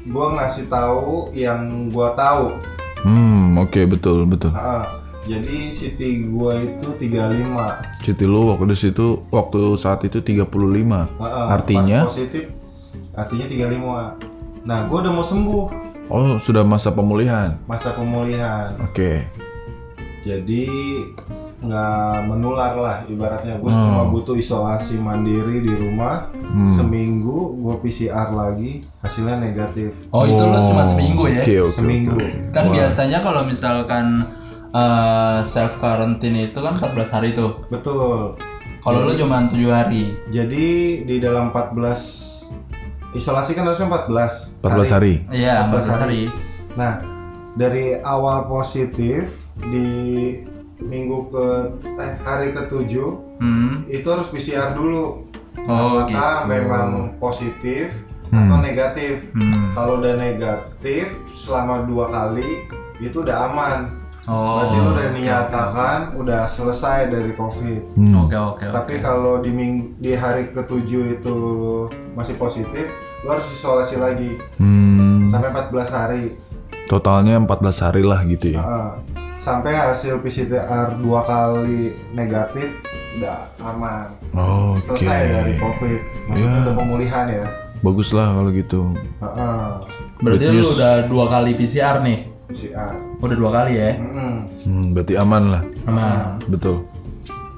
gua 0.06 0.26
ngasih 0.36 0.66
tahu 0.68 1.08
yang 1.32 1.60
gua 1.90 2.14
tahu. 2.14 2.46
hmm, 3.02 3.58
oke 3.60 3.82
betul 3.88 4.26
betul. 4.26 4.52
Ah, 4.52 4.86
jadi 5.24 5.72
city 5.72 6.28
gua 6.28 6.58
itu 6.58 6.92
35. 6.92 7.82
Citi 8.00 8.24
lu 8.24 8.52
waktu 8.52 8.66
di 8.68 8.78
situ 8.78 9.26
waktu 9.30 9.60
saat 9.76 10.04
itu 10.04 10.20
35. 10.20 11.10
Ah, 11.16 11.24
ah, 11.24 11.48
Artinya? 11.54 12.04
pas 12.04 12.12
positif 12.12 12.52
artinya 13.12 13.46
35. 13.48 14.35
Nah, 14.66 14.86
gua 14.86 15.00
udah 15.00 15.14
mau 15.14 15.24
sembuh 15.24 15.66
Oh, 16.06 16.38
sudah 16.38 16.62
masa 16.62 16.90
pemulihan. 16.90 17.58
masa 17.66 17.90
pemulihan. 17.92 18.78
Oke. 18.80 19.26
Jadi 20.22 20.66
nggak 21.58 21.98
menular 22.26 22.74
lah 22.76 22.98
ibaratnya 23.06 23.58
gue 23.58 23.66
Hmm. 23.66 23.82
cuma 23.84 24.04
butuh 24.06 24.36
isolasi 24.36 24.98
mandiri 24.98 25.62
di 25.62 25.72
rumah 25.72 26.30
Hmm. 26.30 26.68
seminggu 26.68 27.58
gue 27.58 27.76
PCR 27.80 28.30
lagi 28.30 28.86
hasilnya 29.00 29.40
negatif 29.40 29.98
Oh, 30.10 30.22
itu 30.24 30.38
lu 30.38 30.58
cuma 30.64 30.86
seminggu 30.86 31.26
ya? 31.26 31.42
Oke, 31.42 31.56
oke. 31.60 31.72
seminggu 31.72 32.18
Kan 32.52 32.70
biasanya 32.70 33.18
kalau 33.20 33.42
misalkan 33.44 34.26
self 35.44 35.80
quarantine 35.80 36.46
itu 36.46 36.60
kan 36.60 36.76
14 36.76 37.10
hari 37.10 37.32
tuh. 37.32 37.66
betul 37.68 38.36
Kalau 38.80 39.00
lu 39.02 39.14
cuma 39.16 39.48
7 39.48 39.66
hari. 39.68 40.14
jadi 40.28 40.68
di 41.02 41.16
dalam 41.18 41.50
14 41.50 42.35
isolasi 43.16 43.52
kan 43.52 43.64
harusnya 43.64 43.88
14 43.88 44.60
14 44.62 44.92
hari. 44.92 45.14
Iya, 45.32 45.72
14 45.72 45.88
14 45.88 45.96
hari. 45.98 46.22
nah 46.76 47.00
dari 47.54 47.96
awal 47.98 48.46
positif 48.46 49.32
di 49.64 49.88
minggu 50.78 51.32
ke 51.32 51.46
eh, 51.96 52.14
hari 52.22 52.52
ketujuh 52.52 53.24
Hmm. 53.36 53.84
itu 53.86 54.04
harus 54.06 54.28
PCR 54.28 54.72
dulu 54.72 55.28
Oh, 55.62 56.04
apakah 56.04 56.08
gitu. 56.44 56.52
memang 56.52 56.88
positif 57.18 57.92
atau 58.28 58.60
negatif 58.60 59.28
Hmm. 59.32 59.72
kalau 59.72 59.98
udah 59.98 60.16
negatif 60.16 61.08
selama 61.30 61.84
dua 61.84 62.08
kali 62.08 62.64
itu 62.98 63.16
udah 63.18 63.38
aman 63.46 63.92
Oh. 64.24 64.58
berarti 64.58 64.76
lu 64.78 64.90
udah 64.90 65.08
dinyatakan 65.12 65.98
udah 66.16 66.44
selesai 66.46 67.08
dari 67.08 67.32
covid 67.32 67.82
Hmm. 67.94 68.24
Oke, 68.24 68.36
oke. 68.36 68.64
oke. 68.64 68.72
tapi 68.74 68.94
kalau 69.00 69.40
di 69.40 69.50
ming 69.50 69.74
di 69.98 70.12
hari 70.12 70.48
ketujuh 70.50 71.04
itu 71.16 71.38
masih 72.12 72.36
positif 72.36 72.88
lu 73.26 73.32
harus 73.32 73.50
isolasi 73.50 73.98
lagi 73.98 74.38
Hmm. 74.56 75.26
sampai 75.28 75.50
14 75.50 75.90
hari 75.90 76.24
Totalnya 76.86 77.42
14 77.42 77.50
hari 77.82 78.06
lah 78.06 78.22
gitu 78.24 78.54
ya. 78.54 78.62
Heeh. 78.62 78.88
sampai 79.36 79.74
hasil 79.74 80.22
PCR 80.22 80.96
dua 80.96 81.22
kali 81.22 81.94
negatif 82.12 82.70
udah 83.16 83.42
aman 83.60 84.10
Oke. 84.32 84.82
selesai 84.84 85.22
dari 85.28 85.54
covid 85.56 86.00
maksudnya 86.26 86.50
Ya. 86.52 86.64
udah 86.64 86.76
pemulihan 86.76 87.26
ya 87.28 87.46
Bagus 87.78 88.10
lah 88.12 88.34
kalau 88.34 88.50
gitu. 88.50 88.98
Heeh. 89.20 89.66
Berarti 90.18 90.44
Good 90.44 90.54
lu 90.54 90.62
news. 90.64 90.74
udah 90.74 90.94
dua 91.06 91.26
kali 91.28 91.54
PCR 91.54 92.02
nih. 92.02 92.20
PCR 92.48 92.98
Udah 93.20 93.36
dua 93.36 93.52
kali 93.52 93.78
ya. 93.78 93.92
Mm-mm. 93.96 94.34
Hmm, 94.50 94.86
berarti 94.90 95.14
aman 95.14 95.44
lah. 95.48 95.62
Aman. 95.86 96.42
Betul. 96.48 96.82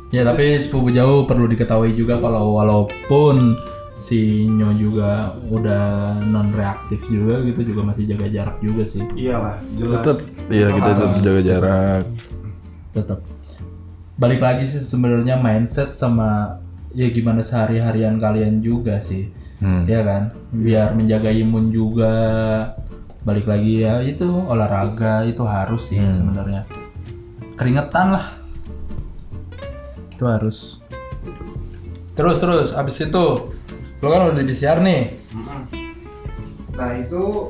Ya 0.10 0.24
tapi 0.24 0.60
sepupu 0.60 0.92
jauh 0.92 1.24
perlu 1.24 1.48
diketahui 1.48 1.92
juga 1.94 2.16
kalau 2.18 2.60
walaupun 2.60 3.56
si 3.98 4.46
Nyo 4.46 4.78
juga 4.78 5.34
udah 5.50 6.22
non 6.22 6.54
reaktif 6.54 7.10
juga 7.10 7.42
gitu 7.42 7.74
juga 7.74 7.90
masih 7.90 8.06
jaga 8.06 8.30
jarak 8.30 8.58
juga 8.62 8.86
sih. 8.86 9.02
Iyalah 9.18 9.58
jelas. 9.74 10.06
Tetap 10.06 10.18
iya 10.54 10.68
kita 10.70 10.90
tetap 10.94 11.12
jaga 11.26 11.42
jarak. 11.42 12.06
tetap 12.94 13.22
balik 14.18 14.42
lagi 14.42 14.66
sih 14.66 14.82
sebenarnya 14.82 15.38
mindset 15.38 15.94
sama 15.94 16.58
ya 16.98 17.14
gimana 17.14 17.42
sehari-harian 17.42 18.22
kalian 18.22 18.62
juga 18.62 19.02
sih. 19.02 19.34
Hmm. 19.58 19.90
ya 19.90 20.06
kan? 20.06 20.38
Biar 20.54 20.94
menjaga 20.94 21.34
imun 21.34 21.74
juga. 21.74 22.14
Balik 23.26 23.50
lagi 23.50 23.82
ya 23.82 24.00
itu 24.06 24.30
olahraga 24.30 25.26
itu 25.26 25.42
harus 25.42 25.90
sih 25.90 25.98
sebenarnya. 25.98 26.70
Keringetan 27.58 28.14
lah. 28.14 28.38
Itu 30.14 30.30
harus. 30.30 30.80
Terus 32.14 32.38
terus 32.38 32.70
abis 32.78 32.98
itu 33.02 33.26
lo 33.98 34.08
kan 34.14 34.22
udah 34.30 34.44
di 34.46 34.54
PCR 34.54 34.80
nih 34.82 35.04
Nah 36.78 36.94
itu 36.94 37.50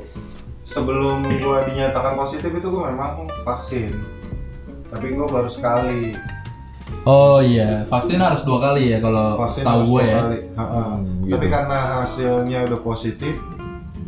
sebelum 0.63 1.27
gua 1.43 1.67
dinyatakan 1.67 2.15
positif 2.15 2.47
itu 2.47 2.67
gua 2.71 2.87
memang 2.95 3.27
vaksin. 3.43 3.91
Tapi 4.87 5.19
gua 5.19 5.27
baru 5.27 5.51
sekali 5.51 6.15
oh 7.07 7.39
iya 7.39 7.87
vaksin 7.87 8.19
harus 8.19 8.43
dua 8.43 8.59
kali 8.59 8.91
ya 8.91 8.99
kalau 8.99 9.39
vaksin 9.39 9.63
tahu 9.63 9.81
gue 9.95 10.03
ya 10.11 10.19
kali. 10.23 10.39
Ha-ha. 10.59 10.83
Tapi 11.27 11.45
karena 11.47 11.77
hasilnya 12.03 12.59
udah 12.67 12.79
positif, 12.83 13.35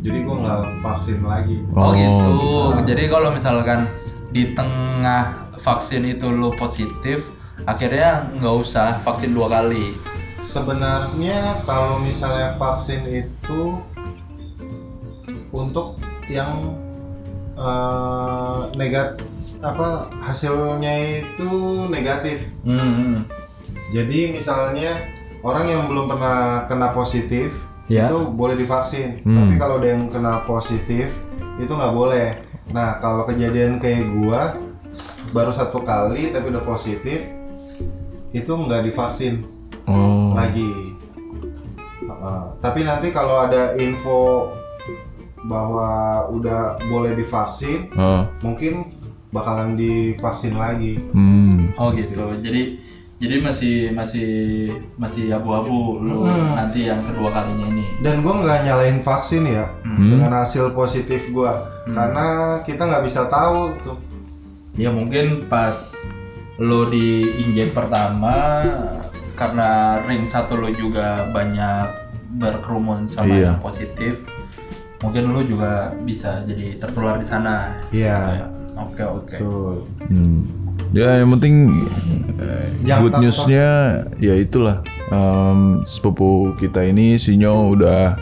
jadi 0.04 0.18
gua 0.24 0.36
nggak 0.44 0.60
vaksin 0.84 1.18
lagi. 1.24 1.64
Oh, 1.72 1.80
Oh, 1.80 1.92
gitu. 1.96 2.36
Jadi 2.84 3.04
kalau 3.08 3.32
misalkan 3.32 3.88
di 4.32 4.52
tengah 4.52 5.48
vaksin 5.60 6.04
itu 6.08 6.28
lo 6.28 6.52
positif, 6.56 7.32
akhirnya 7.64 8.28
nggak 8.36 8.56
usah 8.60 9.00
vaksin 9.00 9.32
dua 9.32 9.48
kali. 9.48 9.96
Sebenarnya 10.42 11.62
kalau 11.62 12.00
misalnya 12.00 12.56
vaksin 12.56 13.04
itu 13.06 13.76
untuk 15.50 15.98
yang 16.26 16.74
eh, 17.54 18.58
negat 18.74 19.20
apa 19.60 20.08
hasilnya 20.18 21.20
itu 21.20 21.50
negatif. 21.92 22.48
Hmm, 22.64 22.80
hmm. 22.80 23.16
Jadi 23.92 24.32
misalnya 24.32 25.04
orang 25.42 25.66
yang 25.68 25.82
belum 25.86 26.08
pernah 26.08 26.64
kena 26.64 26.90
positif 26.90 27.52
Ya. 27.90 28.06
itu 28.06 28.22
boleh 28.30 28.54
divaksin, 28.54 29.18
Hmm. 29.26 29.34
tapi 29.34 29.58
kalau 29.58 29.82
ada 29.82 29.90
yang 29.90 30.06
kena 30.06 30.46
positif 30.46 31.10
itu 31.58 31.68
nggak 31.68 31.90
boleh. 31.90 32.38
Nah 32.70 33.02
kalau 33.02 33.26
kejadian 33.26 33.82
kayak 33.82 34.06
gua 34.14 34.54
baru 35.30 35.50
satu 35.50 35.82
kali 35.82 36.30
tapi 36.30 36.50
udah 36.50 36.62
positif 36.62 37.18
itu 38.30 38.50
nggak 38.50 38.86
divaksin 38.86 39.42
Oh. 39.86 40.19
Lagi. 40.32 40.70
Uh, 42.04 42.52
tapi 42.58 42.82
nanti 42.82 43.08
kalau 43.10 43.46
ada 43.46 43.72
info 43.76 44.50
bahwa 45.40 45.88
udah 46.28 46.76
boleh 46.84 47.16
divaksin, 47.16 47.88
Oh. 47.96 48.28
mungkin 48.44 48.84
bakalan 49.30 49.72
divaksin 49.72 50.54
lagi. 50.54 51.00
Hmm. 51.12 51.72
Oh 51.80 51.94
gitu. 51.94 52.36
Jadi 52.44 52.76
jadi 53.20 53.36
masih 53.40 53.92
masih 53.92 54.28
masih 54.96 55.28
abu-abu 55.30 56.00
lo 56.00 56.24
Hmm. 56.24 56.56
nanti 56.56 56.88
yang 56.88 57.00
kedua 57.04 57.28
kalinya 57.30 57.68
ini. 57.68 57.84
Dan 58.00 58.20
gue 58.20 58.32
nggak 58.32 58.64
nyalain 58.64 59.00
vaksin 59.00 59.44
ya 59.44 59.68
dengan 59.84 60.32
hasil 60.34 60.72
positif 60.72 61.28
gue, 61.28 61.52
karena 61.88 62.26
kita 62.64 62.84
nggak 62.84 63.04
bisa 63.04 63.28
tahu 63.28 63.76
tuh. 63.80 63.98
Ya 64.76 64.88
mungkin 64.88 65.48
pas 65.48 65.92
lo 66.56 66.88
di 66.88 67.24
injek 67.40 67.72
pertama 67.72 68.60
karena 69.40 69.68
ring 70.04 70.28
satu 70.28 70.52
lo 70.54 70.68
juga 70.68 71.24
banyak 71.26 71.88
berkerumun 72.36 73.08
sama 73.08 73.32
Iya. 73.32 73.46
yang 73.50 73.58
positif. 73.58 74.20
Mungkin 75.00 75.32
lo 75.32 75.40
juga 75.40 75.96
bisa 75.98 76.44
jadi 76.44 76.76
tertular 76.76 77.16
di 77.16 77.24
sana. 77.24 77.72
Iya. 77.88 78.52
Oke 78.76 79.00
oke. 79.00 79.36
Hmm. 80.04 80.44
Ya 80.90 81.16
yang 81.16 81.30
penting 81.32 81.86
eh, 82.36 82.66
Yang 82.82 83.00
good 83.00 83.14
newsnya 83.18 83.68
ya 84.18 84.34
itulah 84.36 84.84
Em, 85.08 85.82
sepupu 85.82 86.54
kita 86.54 86.84
ini 86.84 87.18
sinyo 87.18 87.66
udah 87.68 88.14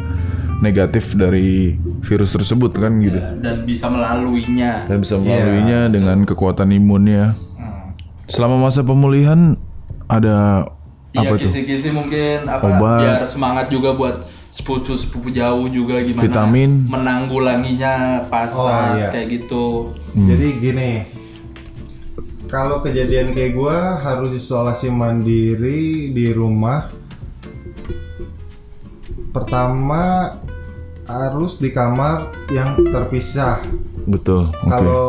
negatif 0.58 1.12
dari 1.12 1.76
virus 2.00 2.32
tersebut 2.32 2.72
kan 2.72 2.96
gitu 2.98 3.14
Ya, 3.14 3.36
dan 3.36 3.56
bisa 3.62 3.86
melaluinya. 3.86 4.88
dan 4.88 4.96
bisa 4.98 5.20
melaluinya 5.20 5.92
dengan 5.92 6.24
kekuatan 6.24 6.72
imunnya. 6.72 7.36
Hmm. 7.54 7.92
Selama 8.24 8.56
masa 8.64 8.80
pemulihan 8.80 9.60
ada 10.06 10.64
Iya 11.08 11.32
kisi-kisi 11.34 11.88
mungkin 11.88 12.44
apa 12.44 12.68
Obat. 12.68 12.98
biar 13.00 13.22
semangat 13.24 13.72
juga 13.72 13.96
buat 13.96 14.28
sepupu-sepupu 14.52 15.32
jauh 15.32 15.64
juga 15.70 16.02
gimana 16.04 16.24
Vitamin. 16.26 16.84
menanggulanginya 16.84 18.26
pasar 18.28 18.92
Oh, 18.92 18.98
iya. 18.98 19.08
kayak 19.08 19.26
gitu. 19.40 19.66
Jadi 20.12 20.46
gini, 20.58 20.92
kalau 22.44 22.82
kejadian 22.82 23.32
kayak 23.32 23.54
gue 23.54 23.76
harus 24.04 24.32
isolasi 24.34 24.90
mandiri 24.90 26.10
di 26.10 26.26
rumah. 26.34 26.90
Pertama 29.30 30.34
harus 31.06 31.56
di 31.56 31.72
kamar 31.72 32.32
yang 32.52 32.76
terpisah. 32.88 33.64
Betul. 34.04 34.48
Oke. 34.48 34.68
Kalau 34.68 35.08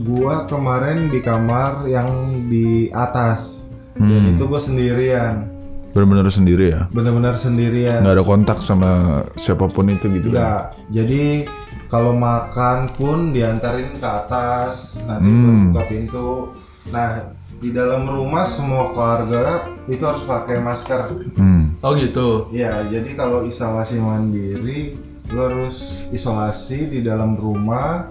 gua 0.00 0.44
kemarin 0.44 1.08
di 1.08 1.20
kamar 1.20 1.86
yang 1.86 2.08
di 2.48 2.88
atas 2.90 3.63
dan 3.96 4.06
Hmm. 4.20 4.32
itu 4.32 4.42
gue 4.42 4.60
sendirian, 4.60 5.34
Benar-benar 5.90 6.26
sendiri 6.28 6.66
ya. 6.68 6.82
benar-benar 6.90 7.34
sendirian. 7.34 8.02
Nggak 8.02 8.14
ada 8.14 8.24
kontak 8.24 8.58
sama 8.58 8.90
siapa 9.34 9.66
pun 9.66 9.86
itu 9.86 10.10
gitu 10.10 10.28
kan. 10.28 10.34
Enggak. 10.34 10.62
Jadi 10.90 11.22
kalau 11.86 12.10
makan 12.12 12.90
pun 12.90 13.30
diantarin 13.30 13.94
ke 13.94 14.02
atas 14.02 14.98
nanti 15.00 15.30
Hmm. 15.30 15.70
buka 15.70 15.82
pintu 15.86 16.30
nah 16.84 17.22
di 17.54 17.70
dalam 17.70 18.04
rumah 18.04 18.44
semua 18.44 18.90
keluarga 18.90 19.40
itu 19.86 20.02
harus 20.02 20.20
pakai 20.22 20.58
masker 20.58 21.00
Hmm. 21.32 21.78
Oh 21.80 21.94
gitu. 21.94 22.50
ya 22.50 22.82
jadi 22.84 23.14
kalau 23.14 23.40
isolasi 23.42 23.96
mandiri 23.98 24.98
lo 25.30 25.40
harus 25.40 26.02
isolasi 26.10 26.90
di 26.90 27.00
dalam 27.00 27.32
rumah 27.34 28.10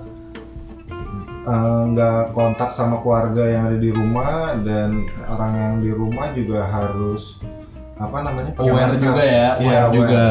eh, 1.44 1.82
nggak 1.90 2.32
kontak 2.32 2.70
sama 2.70 2.98
keluarga 2.98 3.44
yang 3.44 3.64
ada 3.66 3.78
di 3.78 3.90
rumah 3.90 4.56
dan 4.60 5.04
orang 5.26 5.54
yang 5.54 5.74
di 5.80 5.92
rumah 5.92 6.32
juga 6.32 6.64
harus 6.64 7.40
apa 7.96 8.18
namanya 8.20 8.52
pakai 8.52 8.64
Aware 8.66 8.88
masker. 8.90 9.02
juga 9.02 9.22
ya, 9.22 9.32
Iya, 9.32 9.50
aware 9.54 9.80
aware. 9.80 9.94
juga. 9.94 10.26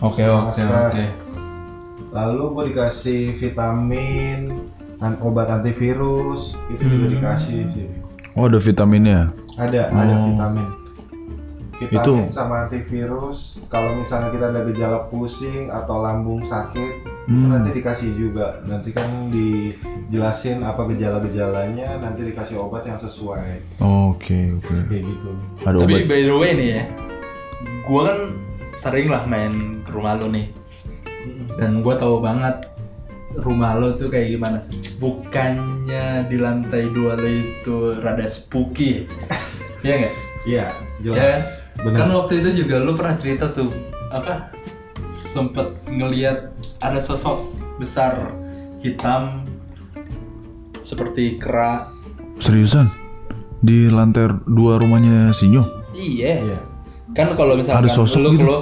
Oke 0.00 0.22
oke 0.24 0.46
Masker. 0.50 0.66
oke. 0.88 1.06
lalu 2.12 2.42
gue 2.50 2.64
dikasih 2.68 3.22
vitamin 3.32 4.38
an- 4.98 5.16
obat 5.18 5.48
antivirus 5.48 6.52
itu 6.68 6.84
juga 6.84 7.06
Hmm. 7.06 7.14
dikasih 7.16 7.60
sih 7.70 7.86
Oh 8.34 8.44
ada 8.44 8.58
vitaminnya. 8.58 9.32
ada 9.54 9.80
ada 9.88 10.12
Oh. 10.12 10.28
vitamin 10.28 10.66
vitamin 11.74 11.98
Itu- 11.98 12.18
sama 12.28 12.54
antivirus 12.62 13.64
kalau 13.66 13.94
misalnya 13.94 14.28
kita 14.28 14.50
ada 14.50 14.60
gejala 14.64 15.08
pusing 15.08 15.66
atau 15.66 15.98
lambung 15.98 16.42
sakit 16.42 17.00
Hmm. 17.22 17.48
nanti 17.48 17.70
dikasih 17.72 18.10
juga 18.12 18.58
nanti 18.62 18.90
kan 18.90 19.30
dijelasin 19.30 20.58
apa 20.58 20.84
gejala-gejalanya 20.86 21.96
nanti 21.96 22.24
dikasih 22.24 22.58
obat 22.58 22.82
yang 22.82 22.98
sesuai 22.98 23.78
Oke 23.78 24.50
oke. 24.52 24.74
kayak 24.86 25.02
gitu 25.02 25.30
Ada 25.62 25.76
Tapi 25.78 25.94
obat. 25.96 26.08
by 26.08 26.20
the 26.20 26.34
way 26.34 26.50
nih 26.52 26.68
ya, 26.72 26.82
gua 27.84 28.00
kan 28.04 28.18
sering 28.74 29.06
lah 29.06 29.22
main 29.24 29.52
ke 29.80 29.90
rumah 29.90 30.14
lo 30.14 30.26
nih, 30.26 30.50
dan 31.54 31.78
gua 31.80 31.94
tahu 31.94 32.18
banget 32.18 32.58
rumah 33.34 33.74
lo 33.74 33.94
tuh 33.94 34.08
kayak 34.08 34.32
gimana. 34.32 34.58
Bukannya 34.98 36.26
di 36.26 36.36
lantai 36.36 36.90
dua 36.90 37.14
lo 37.14 37.28
itu 37.28 37.76
rada 37.98 38.26
spooky, 38.26 39.06
ya 39.86 39.94
nggak? 39.96 40.14
iya 40.42 40.66
Ya 40.98 41.10
kan? 41.10 41.16
jelas 41.18 41.70
benar 41.78 41.98
Kan 41.98 42.08
waktu 42.12 42.32
itu 42.38 42.62
juga 42.62 42.78
lu 42.78 42.94
pernah 42.94 43.14
cerita 43.14 43.46
tuh 43.48 43.70
apa? 44.08 44.50
Sempet 45.02 45.82
ngeliat 45.86 46.54
ada 46.78 47.00
sosok 47.02 47.50
besar 47.76 48.38
hitam 48.80 49.42
seperti 50.82 51.38
kera. 51.38 51.90
Seriusan? 52.38 52.90
Di 53.62 53.86
lantai 53.86 54.30
dua 54.46 54.78
rumahnya 54.78 55.30
Sinyo? 55.30 55.62
Iya. 55.94 56.32
iya 56.42 56.58
Kan 57.12 57.36
kalau 57.36 57.54
misalkan 57.54 57.86
Ada 57.86 57.90
sosok 57.92 58.18
lu, 58.24 58.30
gitu? 58.34 58.46
lu 58.48 58.58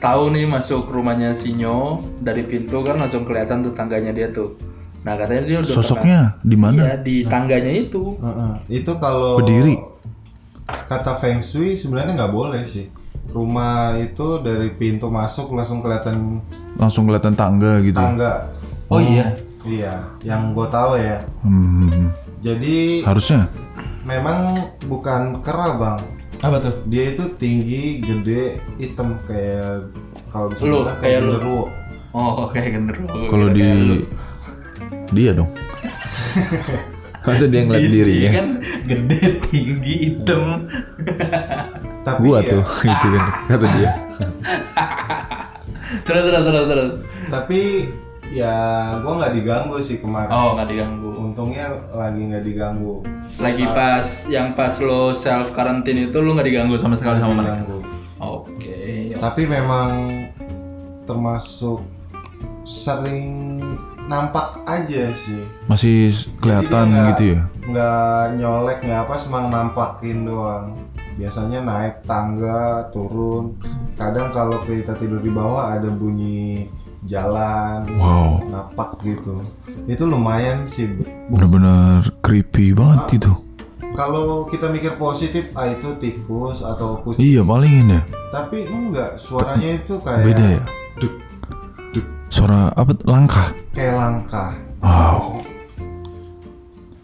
tahu 0.00 0.32
nih 0.32 0.46
masuk 0.48 0.88
rumahnya 0.88 1.36
Sinyo 1.36 2.00
dari 2.20 2.44
pintu 2.46 2.80
kan 2.80 2.96
langsung 2.96 3.24
kelihatan 3.26 3.60
tuh 3.64 3.72
tangganya 3.76 4.12
dia 4.14 4.28
tuh. 4.32 4.56
Nah 5.04 5.16
katanya 5.16 5.42
dia 5.48 5.58
udah 5.64 5.72
Sosoknya 5.72 6.20
di 6.44 6.56
mana? 6.56 6.80
Iya 6.80 6.94
di 7.00 7.16
tangganya 7.24 7.72
itu. 7.72 8.16
Heeh. 8.20 8.52
itu 8.80 8.92
kalau 9.00 9.40
Berdiri? 9.40 9.76
kata 10.70 11.18
feng 11.18 11.42
shui 11.42 11.74
sebenarnya 11.74 12.14
nggak 12.14 12.30
boleh 12.30 12.62
sih 12.62 12.86
rumah 13.30 13.72
itu 13.96 14.38
dari 14.38 14.70
pintu 14.70 15.06
masuk 15.06 15.50
langsung 15.50 15.78
kelihatan 15.78 16.42
Langsung 16.74 17.04
kelihatan 17.04 17.34
tangga 17.34 17.78
gitu. 17.80 17.94
tangga 17.94 18.50
Oh 18.86 18.98
iya. 18.98 19.36
iya 19.62 19.94
yang 20.20 20.50
gue 20.50 20.66
tahu 20.66 20.96
ya 20.96 21.22
Hmm. 21.40 22.10
jadi 22.38 23.02
Harusnya. 23.02 23.46
memang 24.02 24.56
bukan 24.82 25.38
kera 25.40 25.76
bang 25.76 26.00
Apa 26.40 26.56
tuh? 26.58 26.74
dia 26.84 27.10
itu 27.10 27.28
tinggi 27.36 28.00
gede 28.00 28.58
hitam 28.76 29.20
kayak 29.22 29.92
kalau 30.28 30.48
bisa 30.48 30.62
Lu, 30.62 30.82
kayak 30.82 30.98
kayak 30.98 31.18
lu. 31.20 31.30
genderuwo 31.30 31.64
Oh 32.10 32.48
kayak 32.50 32.70
genderuwo. 32.74 33.28
Kalau 33.28 33.46
Kira 33.46 33.54
di 33.54 34.02
dia 35.12 35.30
dong. 35.30 35.50
Masa 37.20 37.44
dia 37.44 37.62
ngeliat 37.62 37.82
Iya, 37.82 37.90
diri 37.92 38.14
iya 38.16 38.24
ya? 38.24 38.32
kan 38.32 38.48
gede 38.82 39.20
tinggi 39.44 39.94
hitam. 40.00 40.42
tapi 42.10 42.22
Gua 42.22 42.38
ya, 42.38 42.50
tuh 42.50 42.62
itu 42.88 43.06
kan 43.08 43.24
kata 43.46 43.66
dia. 43.70 43.90
terus 46.00 46.22
terus 46.24 46.42
terus 46.44 46.66
terus. 46.66 46.90
tapi 47.28 47.60
ya 48.28 48.54
gue 48.96 49.12
nggak 49.12 49.34
diganggu 49.34 49.76
sih 49.80 49.98
kemarin 49.98 50.30
Oh 50.30 50.54
nggak 50.54 50.68
diganggu. 50.68 51.08
untungnya 51.20 51.66
lagi 51.90 52.20
nggak 52.24 52.44
diganggu 52.44 53.02
Lagi 53.36 53.64
pas 53.66 54.06
yang 54.28 54.52
pas 54.52 54.74
lo 54.78 55.14
self 55.14 55.50
quarantine 55.50 56.06
itu 56.06 56.16
lo 56.16 56.30
nggak 56.32 56.46
diganggu 56.46 56.76
sama 56.76 56.94
sekali 56.94 57.18
sama 57.18 57.40
mereka. 57.40 57.66
Oke. 58.18 59.16
tapi 59.16 59.42
memang 59.44 59.90
termasuk 61.02 61.80
sering 62.62 63.58
nampak 64.02 64.62
aja 64.64 65.10
sih 65.12 65.42
Masih 65.66 66.10
kelihatan 66.38 66.86
gitu 67.14 67.24
ya? 67.34 67.40
nggak 67.62 68.10
nyolek 68.36 68.78
nggak 68.80 69.00
apa 69.04 69.14
semang 69.14 69.46
nampakin 69.48 70.22
doang 70.22 70.74
biasanya 71.14 71.60
naik 71.60 72.02
tangga 72.02 72.60
turun 72.88 73.56
kadang 73.94 74.30
kalau 74.30 74.60
kita 74.62 74.94
tidur 74.94 75.18
di 75.18 75.28
bawah 75.28 75.72
ada 75.72 75.88
bunyi 75.88 76.68
jalan 77.02 77.88
Wow. 77.92 78.44
napak 78.44 79.00
gitu 79.00 79.40
itu 79.86 80.02
lumayan 80.02 80.64
sih 80.64 80.86
Bu. 80.86 81.02
Bener-bener 81.30 82.04
creepy 82.20 82.70
banget 82.70 83.16
itu. 83.16 83.32
kalau 83.90 84.46
kita 84.46 84.68
mikir 84.68 84.94
positif 84.94 85.50
ah 85.52 85.66
itu 85.66 85.96
tikus 85.96 86.60
atau 86.60 87.00
kucing 87.00 87.18
Iya 87.20 87.42
palingin 87.42 87.88
ya. 87.90 88.00
tapi 88.30 88.62
enggak 88.62 89.16
suaranya 89.16 89.76
itu 89.76 89.98
kayak 89.98 90.22
Beda 90.22 90.44
ya. 90.46 90.62
duk 90.96 91.14
duk 91.90 92.06
Suara 92.28 92.70
apa? 92.70 92.94
Langkah. 93.02 93.50
kayak 93.72 93.94
langkah 93.94 94.52
Wow. 94.78 95.42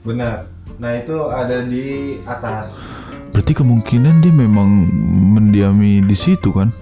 benar 0.03 0.47
nah 0.77 0.93
itu 0.93 1.17
ada 1.27 1.65
di 1.65 1.87
atas 2.23 2.77
Berarti 3.37 3.53
kemungkinan 3.53 4.25
dia 4.25 4.33
memang 4.33 4.89
mendiami 5.37 6.01
di 6.01 6.17
situ 6.17 6.49
kan? 6.51 6.73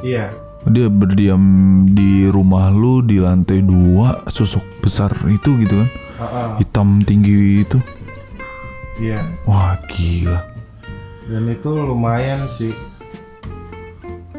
iya 0.00 0.32
Dia 0.66 0.88
berdiam 0.88 1.38
di 1.86 2.26
rumah 2.26 2.72
lu 2.72 2.98
di 2.98 3.20
lantai 3.20 3.60
dua 3.60 4.24
sosok 4.26 4.64
besar 4.80 5.12
itu 5.28 5.52
gitu 5.60 5.84
kan? 5.84 5.90
Ah, 6.16 6.24
ah, 6.24 6.48
Hitam 6.56 7.04
tinggi 7.04 7.60
itu. 7.60 7.76
iya 8.96 9.20
Wah 9.44 9.76
gila. 9.86 10.40
dan 11.26 11.44
itu 11.46 11.68
lumayan 11.68 12.46
sih 12.46 12.72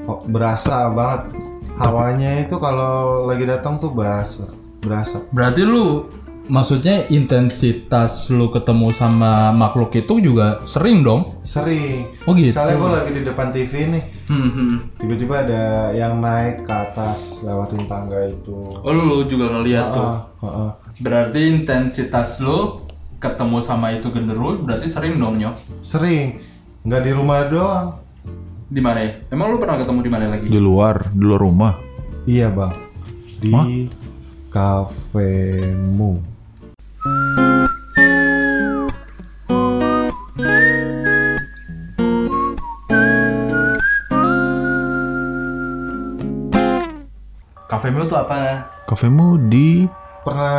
kok 0.02 0.24
berasa 0.26 0.88
banget 0.90 1.36
hawanya 1.78 2.42
itu 2.42 2.56
kalau 2.58 3.28
lagi 3.28 3.44
datang 3.44 3.76
tuh 3.78 3.92
berasa 3.92 4.48
berasa 4.80 5.20
Berarti 5.30 5.62
lu 5.62 6.08
maksudnya 6.48 7.08
intensitas 7.08 8.28
lu 8.28 8.48
ketemu 8.48 8.92
sama 8.92 9.52
makhluk 9.52 9.92
itu 9.94 10.20
juga 10.20 10.60
sering 10.64 11.02
dong? 11.02 11.40
sering 11.42 12.08
Oh 12.24 12.32
gitu. 12.32 12.52
misalnya 12.52 12.76
gue 12.76 12.90
lagi 12.92 13.12
di 13.12 13.22
depan 13.24 13.48
TV 13.50 13.74
nih 13.88 14.04
Hmm, 14.28 14.50
hmm. 14.52 14.74
tiba-tiba 15.00 15.36
ada 15.40 15.64
yang 15.92 16.20
naik 16.20 16.64
ke 16.64 16.74
atas 16.74 17.40
lewatin 17.42 17.88
tangga 17.88 18.28
itu 18.28 18.76
Oh 18.76 18.92
lu 18.92 19.24
juga 19.24 19.48
ngeliat 19.50 19.86
tuh. 19.90 20.04
Ah, 20.04 20.20
ah, 20.38 20.48
ah. 20.48 20.72
Berarti 20.98 21.40
intensitas 21.48 22.40
lu 22.40 22.84
ketemu 23.18 23.62
sama 23.62 23.92
itu 23.92 24.12
genderuwo 24.12 24.60
berarti 24.60 24.88
sering 24.88 25.16
dong 25.16 25.40
nyo? 25.40 25.56
sering 25.80 26.44
nggak 26.84 27.02
di 27.02 27.12
rumah 27.12 27.48
doang 27.48 27.88
Di 28.68 28.84
mana 28.84 29.00
ya? 29.00 29.12
Emang 29.32 29.48
lu 29.48 29.58
pernah 29.58 29.80
ketemu 29.80 30.00
di 30.04 30.12
mana 30.12 30.26
lagi? 30.28 30.48
Di 30.48 30.60
luar, 30.60 31.08
di 31.10 31.24
luar 31.24 31.40
rumah. 31.40 31.74
iya 32.24 32.52
bang 32.52 32.76
di 33.38 33.88
kafemu 34.50 36.37
Kafemu 47.78 48.02
tuh 48.04 48.18
apa? 48.18 48.38
Kafemu 48.84 49.28
di 49.44 49.86
pernah 50.24 50.58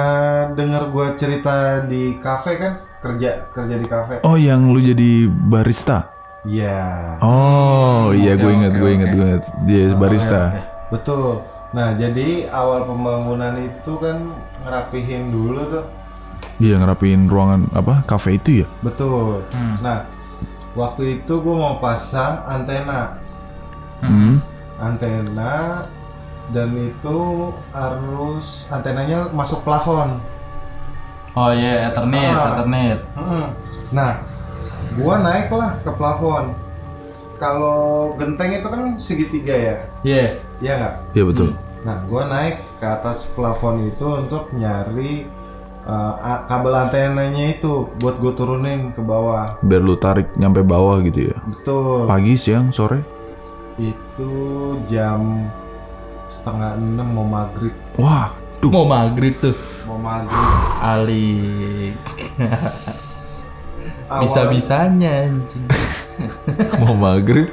dengar 0.54 0.88
gua 0.88 1.12
cerita 1.12 1.82
di 1.82 2.14
kafe 2.16 2.56
kan 2.56 2.72
kerja 2.98 3.50
kerja 3.50 3.74
di 3.74 3.84
kafe 3.84 4.22
Oh 4.22 4.34
yang 4.34 4.70
lu 4.70 4.78
jadi 4.78 5.26
barista. 5.26 6.14
iya 6.42 7.18
Oh 7.18 8.10
iya 8.10 8.32
gue 8.32 8.46
ingat 8.48 8.72
gue 8.72 8.90
ingat 8.92 9.10
gue 9.12 9.26
ingat 9.26 9.42
dia 9.64 9.90
barista. 9.92 10.42
betul 10.88 11.42
nah 11.68 11.92
jadi 11.92 12.46
awal 12.48 12.86
pembangunan 12.86 13.58
itu 13.58 13.92
kan 13.98 14.30
ngerapihin 14.62 15.28
dulu 15.28 15.60
tuh 15.68 15.84
Iya 16.56 16.78
ngerapiin 16.78 17.26
ruangan 17.26 17.66
apa 17.72 18.02
kafe 18.04 18.38
itu 18.38 18.62
ya? 18.62 18.66
betul 18.80 19.42
Hmm. 19.50 19.74
nah 19.80 20.06
waktu 20.72 21.18
itu 21.18 21.34
gua 21.38 21.54
mau 21.58 21.74
pasang 21.76 22.40
antena 22.46 23.18
Hmm. 24.00 24.38
antena 24.78 25.82
dan 26.48 26.72
itu 26.74 27.18
harus 27.70 28.64
antenanya 28.68 29.28
masuk 29.30 29.60
plafon 29.62 30.20
Oh 31.36 31.54
iya, 31.54 31.86
Ethernet, 31.86 32.34
Ah. 32.34 32.50
Ethernet. 32.50 32.98
Nah, 33.94 34.18
gua 34.98 35.22
naik 35.22 35.46
lah 35.54 35.78
ke 35.86 35.90
plafon. 35.94 36.50
Kalau 37.38 38.10
genteng 38.18 38.58
itu 38.58 38.66
kan 38.66 38.98
segitiga 38.98 39.54
ya, 39.54 39.76
Iya. 40.02 40.42
iya 40.58 40.72
nggak? 40.74 40.94
Iya 41.14 41.24
betul. 41.30 41.48
Nah, 41.86 42.02
gua 42.10 42.26
naik 42.26 42.58
ke 42.82 42.86
atas 42.90 43.30
plafon 43.30 43.86
itu 43.86 44.02
untuk 44.02 44.50
nyari 44.50 45.30
uh, 45.86 46.42
kabel 46.50 46.74
antenanya 46.74 47.54
itu 47.54 47.86
buat 48.02 48.18
gue 48.18 48.34
turunin 48.34 48.90
ke 48.90 48.98
bawah. 48.98 49.62
Biar 49.62 49.78
lu 49.78 49.94
tarik 49.94 50.34
nyampe 50.34 50.66
bawah 50.66 50.98
gitu 51.06 51.30
ya. 51.30 51.36
Betul. 51.46 52.10
Pagi, 52.10 52.34
siang, 52.34 52.74
sore. 52.74 52.98
Itu 53.78 54.32
jam 54.90 55.46
setengah 56.28 56.76
enam 56.76 57.08
mau 57.10 57.26
maghrib. 57.26 57.74
Wah, 57.96 58.30
tuh. 58.58 58.68
Mau 58.68 58.84
maghrib 58.84 59.34
tuh. 59.34 59.56
Mau 59.84 59.96
maghrib. 59.96 60.36
Awal- 64.08 64.22
Bisa-bisanya 64.22 65.10
anjing. 65.26 65.64
Mau 66.80 66.96
maghrib 66.96 67.52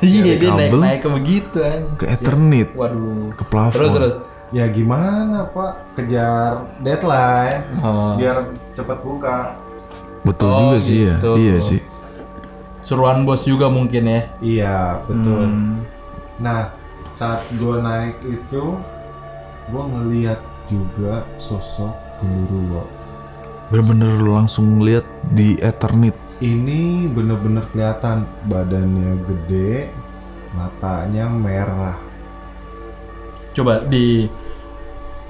Iya 0.00 0.34
dia 0.34 0.50
naik 0.50 0.72
naik 0.74 1.00
ke 1.00 1.08
begitu 1.08 1.56
anjing. 1.60 1.94
ke 1.94 2.04
Eternit, 2.06 2.68
Waduh. 2.72 3.32
ke 3.32 3.44
plafon. 3.44 3.72
Terus 3.74 3.90
terus. 3.92 4.14
Ya 4.50 4.64
gimana 4.66 5.44
pak? 5.46 5.94
Kejar 5.94 6.52
deadline. 6.78 7.64
Oh. 7.78 8.16
Biar 8.16 8.36
cepet 8.70 8.98
buka. 8.98 9.56
Betul 10.22 10.48
Oh, 10.48 10.58
juga 10.66 10.78
sih 10.78 10.98
ya. 11.04 11.16
gitu. 11.16 11.30
Iya 11.36 11.56
sih. 11.60 11.80
Suruhan 12.80 13.24
bos 13.24 13.42
juga 13.42 13.68
mungkin 13.68 14.04
ya. 14.04 14.20
Iya 14.38 14.76
betul. 15.04 15.40
Hmm. 15.42 15.84
Nah 16.38 16.72
saat 17.14 17.46
gue 17.54 17.78
naik 17.78 18.18
itu, 18.26 18.64
gue 19.70 19.84
ngeliat 19.86 20.42
juga 20.66 21.22
sosok 21.38 21.94
genderuwo. 22.18 22.90
Bener-bener 23.70 24.18
lu 24.18 24.34
langsung 24.34 24.82
lihat 24.82 25.06
di 25.30 25.54
Eternit. 25.62 26.18
Ini 26.42 27.06
bener-bener 27.14 27.62
kelihatan 27.70 28.26
badannya 28.50 29.22
gede, 29.30 29.94
matanya 30.58 31.30
merah. 31.30 31.96
Coba 33.54 33.86
di 33.86 34.26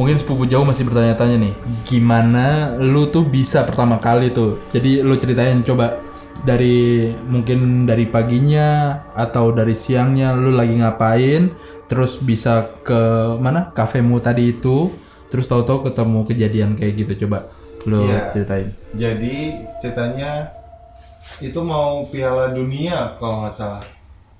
mungkin 0.00 0.16
sepupu 0.16 0.48
jauh 0.48 0.64
masih 0.64 0.88
bertanya-tanya 0.88 1.36
nih, 1.36 1.54
gimana 1.84 2.74
lu 2.80 3.06
tuh 3.12 3.28
bisa 3.28 3.62
pertama 3.62 4.00
kali 4.00 4.32
tuh? 4.32 4.56
Jadi 4.72 5.04
lu 5.04 5.14
ceritain 5.20 5.60
coba 5.60 6.00
dari 6.42 7.12
mungkin 7.24 7.86
dari 7.86 8.10
paginya 8.10 8.98
atau 9.14 9.54
dari 9.54 9.78
siangnya 9.78 10.34
lu 10.34 10.50
lagi 10.50 10.74
ngapain, 10.74 11.54
terus 11.86 12.18
bisa 12.18 12.66
ke 12.82 13.00
mana 13.38 13.70
kafemu 13.70 14.18
tadi 14.18 14.50
itu, 14.50 14.90
terus 15.30 15.46
tahu-tahu 15.46 15.86
ketemu 15.86 16.18
kejadian 16.26 16.70
kayak 16.74 16.94
gitu 16.98 17.26
coba 17.26 17.48
lu 17.84 18.02
Iya. 18.08 18.32
ceritain. 18.34 18.68
Jadi 18.96 19.36
ceritanya 19.78 20.50
itu 21.38 21.60
mau 21.60 22.02
Piala 22.08 22.50
Dunia 22.50 23.14
kalau 23.16 23.44
nggak 23.44 23.54
salah. 23.54 23.84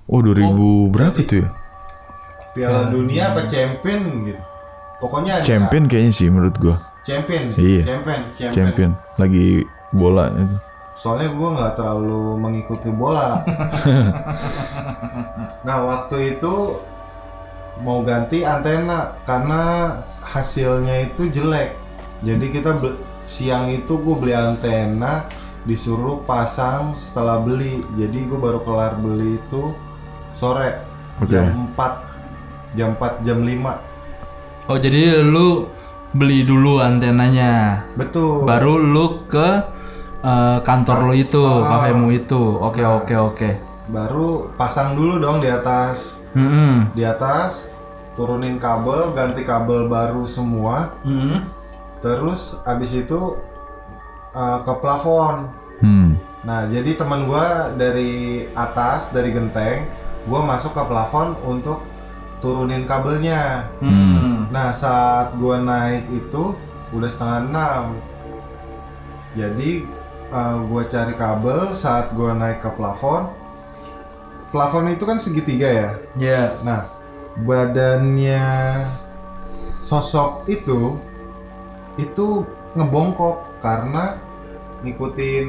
Oh 0.05 0.21
2000 0.21 0.91
berapa 0.91 1.17
tuh 1.23 1.45
ya? 1.45 1.49
Piala 2.53 2.87
Dunia 2.87 3.33
apa 3.33 3.45
Champion 3.45 4.01
gitu. 4.25 4.41
Pokoknya 5.01 5.41
ada 5.41 5.45
Champion 5.45 5.85
kayaknya 5.85 6.13
sih 6.13 6.27
menurut 6.31 6.55
gua. 6.57 6.77
Champion, 7.05 7.53
Iya. 7.53 7.81
Champion, 7.85 8.21
Champion. 8.33 8.53
Champion. 8.53 8.91
Lagi 9.21 9.61
bola 9.93 10.25
itu. 10.33 10.57
Soalnya 10.95 11.35
gue 11.35 11.49
nggak 11.59 11.73
terlalu 11.75 12.39
mengikuti 12.39 12.87
bola. 12.87 13.43
nah 15.67 15.77
waktu 15.83 16.39
itu 16.39 16.79
mau 17.83 17.99
ganti 18.07 18.47
antena 18.47 19.19
karena 19.27 19.91
hasilnya 20.23 21.11
itu 21.11 21.27
jelek. 21.27 21.75
Jadi 22.23 22.45
kita 22.47 22.79
be- 22.79 22.95
siang 23.27 23.67
itu 23.67 23.99
gue 23.99 24.15
beli 24.15 24.33
antena 24.33 25.27
disuruh 25.67 26.23
pasang 26.23 26.95
setelah 26.95 27.43
beli. 27.43 27.83
Jadi 27.99 28.31
gue 28.31 28.39
baru 28.39 28.63
kelar 28.63 28.95
beli 28.95 29.35
itu 29.35 29.75
sore 30.35 30.83
Oke. 31.23 31.31
jam 31.31 31.71
4 31.75 32.75
jam 32.75 32.89
4 32.99 33.23
jam 33.23 33.39
5 33.39 34.67
Oh 34.67 34.77
jadi 34.81 35.23
lu 35.23 35.71
beli 36.15 36.41
dulu 36.47 36.79
antenanya, 36.81 37.83
betul 37.93 38.47
baru 38.47 38.79
lu 38.81 39.27
ke 39.27 39.74
eh, 40.25 40.57
kantor 40.61 40.97
lu 41.05 41.13
itu, 41.13 41.43
kafemu 41.61 42.07
itu. 42.11 42.41
Oke 42.57 42.81
oke 42.81 43.15
oke. 43.15 43.51
baru 43.85 44.49
pasang 44.57 44.97
dulu 44.97 45.21
dong 45.21 45.37
di 45.37 45.45
atas 45.45 46.25
Hmm. 46.33 46.89
di 46.91 47.05
atas 47.05 47.69
turunin 48.17 48.57
kabel 48.57 49.13
ganti 49.13 49.45
kabel 49.45 49.85
baru 49.85 50.25
semua 50.25 50.97
Hmm. 51.05 51.45
terus 52.01 52.57
abis 52.65 52.97
itu 52.97 53.37
uh, 54.33 54.57
ke 54.65 54.73
plafon 54.81 55.53
Hmm. 55.79 56.17
nah 56.41 56.65
jadi 56.65 56.97
teman 56.97 57.29
gua 57.29 57.77
dari 57.77 58.49
atas 58.57 59.13
dari 59.13 59.29
genteng 59.29 59.85
gua 60.25 60.41
masuk 60.41 60.73
ke 60.73 60.81
plafon 60.81 61.37
untuk 61.45 61.85
turunin 62.41 62.89
kabelnya 62.89 63.69
Hmm. 63.77 64.49
nah 64.49 64.73
saat 64.73 65.37
gua 65.37 65.61
naik 65.61 66.09
itu 66.09 66.57
udah 66.89 67.05
setengah 67.05 67.39
enam 67.45 67.83
jadi 69.37 69.85
uh, 70.35 70.59
gua 70.67 70.83
cari 70.83 71.15
kabel 71.15 71.71
saat 71.71 72.11
gua 72.11 72.35
naik 72.35 72.59
ke 72.59 72.69
plafon 72.75 73.31
plafon 74.51 74.91
itu 74.91 75.03
kan 75.07 75.15
segitiga 75.15 75.67
ya 75.71 75.89
Ya. 76.19 76.59
Nah, 76.63 76.91
badannya 77.39 78.43
sosok 79.79 80.47
itu 80.47 80.99
itu 81.95 82.43
ngebongkok 82.75 83.43
karena 83.63 84.19
ngikutin 84.83 85.47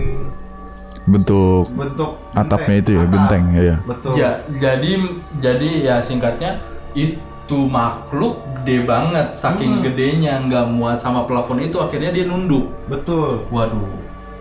Bentuk 1.07 1.71
bentuk 1.71 2.19
atapnya 2.35 2.83
itu 2.83 2.91
ya, 2.99 3.03
Atap. 3.07 3.13
genteng 3.15 3.45
ya. 3.55 3.77
Betul. 3.87 4.13
Ya, 4.19 4.31
jadi 4.59 4.93
jadi 5.39 5.71
ya 5.87 5.97
singkatnya 6.03 6.59
itu 6.99 7.59
makhluk 7.71 8.43
gede 8.59 8.83
banget, 8.83 9.39
saking 9.39 9.87
gedenya 9.87 10.43
nggak 10.43 10.67
muat 10.67 10.99
sama 10.99 11.23
plafon 11.23 11.63
itu 11.63 11.79
akhirnya 11.79 12.11
dia 12.11 12.27
nunduk. 12.27 12.75
Betul. 12.91 13.47
Waduh, 13.55 13.87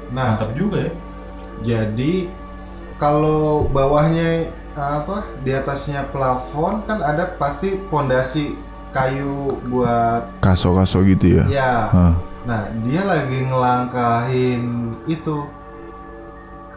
Nah, 0.09 0.35
mantap 0.35 0.53
juga 0.53 0.77
ya. 0.81 0.93
jadi 1.61 2.27
kalau 2.95 3.65
bawahnya 3.67 4.47
apa 4.73 5.23
di 5.39 5.51
atasnya 5.51 6.07
plafon 6.09 6.83
kan 6.83 6.99
ada 6.99 7.35
pasti 7.35 7.79
pondasi 7.87 8.55
kayu 8.91 9.55
buat 9.65 10.39
Kaso-kaso 10.39 11.03
gitu 11.03 11.39
ya. 11.39 11.43
ya. 11.47 11.73
Nah, 12.45 12.61
dia 12.81 13.01
lagi 13.03 13.39
ngelangkahin 13.41 14.63
itu 15.05 15.47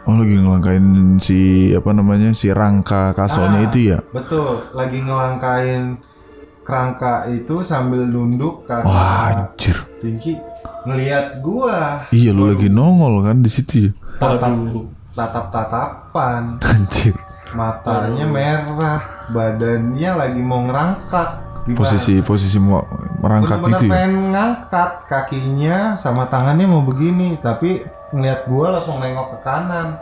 Oh 0.03 0.15
lagi 0.17 0.35
ngelangkain 0.35 0.87
si 1.21 1.39
apa 1.71 1.91
namanya 1.93 2.33
si 2.33 2.49
rangka 2.49 3.13
kasonya 3.13 3.59
Ah. 3.61 3.65
itu 3.69 3.79
ya. 3.93 3.99
Betul, 4.09 4.63
lagi 4.73 4.99
ngelangkain 4.99 6.01
kerangka 6.65 7.29
itu 7.29 7.61
sambil 7.61 8.03
nunduk 8.03 8.65
karena 8.65 8.89
Wah 8.89 9.53
anjir. 9.53 9.77
tinggi 9.99 10.33
ngelihat 10.81 11.39
gua 11.39 12.03
Iya 12.09 12.31
lu 12.31 12.47
lagi 12.47 12.67
nongol 12.67 13.23
kan 13.23 13.39
di 13.39 13.47
situ 13.47 13.73
ya. 13.79 13.91
tatap 14.17 14.53
tatap 15.13 15.45
tatapan 15.49 16.43
Anjir. 16.65 17.15
matanya 17.51 18.25
merah 18.25 18.99
badannya 19.27 20.11
lagi 20.13 20.39
mau 20.39 20.63
ngerangkat 20.63 21.29
Gimana? 21.61 21.79
Posisi 21.79 22.13
posisi 22.19 22.57
mau 22.57 22.81
merangkak 23.19 23.59
gitu 23.61 23.85
ya. 23.85 23.91
pengen 23.91 24.31
ngangkat 24.31 24.91
kakinya 25.05 25.77
sama 25.93 26.25
tangannya 26.25 26.65
mau 26.65 26.81
begini 26.81 27.37
tapi 27.37 27.83
ngelihat 28.09 28.45
gua 28.45 28.73
langsung 28.73 28.97
nengok 28.97 29.33
ke 29.33 29.39
kanan 29.41 29.99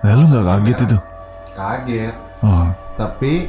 Nah 0.00 0.12
lu 0.12 0.26
nggak 0.26 0.44
kaget 0.44 0.78
itu? 0.82 0.98
kaget 1.50 2.14
Oh. 2.40 2.68
tapi 2.94 3.48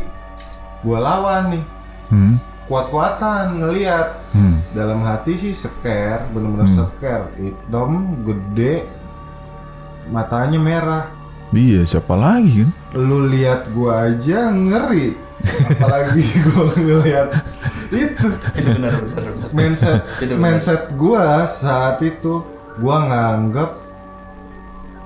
gua 0.79 0.99
lawan 0.99 1.51
nih 1.51 1.63
Hmm. 2.05 2.37
kuat-kuatan 2.65 3.57
ngelihat 3.57 4.13
Hmm. 4.29 4.54
Dalam 4.75 4.99
hati 5.01 5.33
sih 5.33 5.53
seker 5.55 6.27
bener-bener 6.29 6.67
seker 6.67 7.31
hitam 7.35 7.91
gede 8.21 8.83
matanya 10.07 10.59
merah 10.59 11.05
Iya 11.49 11.87
siapa 11.87 12.13
lagi 12.13 12.61
kan? 12.61 12.71
lu 12.93 13.25
lihat 13.25 13.71
gua 13.71 14.11
aja 14.11 14.51
ngeri 14.51 15.15
apalagi 15.71 16.23
gua 16.45 16.63
ngeliat 16.69 17.29
itu 17.87 18.27
Itu 18.59 18.69
benar 18.75 18.93
benar. 18.99 19.23
mindset 19.49 20.03
Itu 20.19 20.35
benar. 20.35 20.43
mindset 20.43 20.83
gua 20.93 21.25
saat 21.45 22.03
itu 22.03 22.43
gua 22.75 22.97
nganggep 23.03 23.71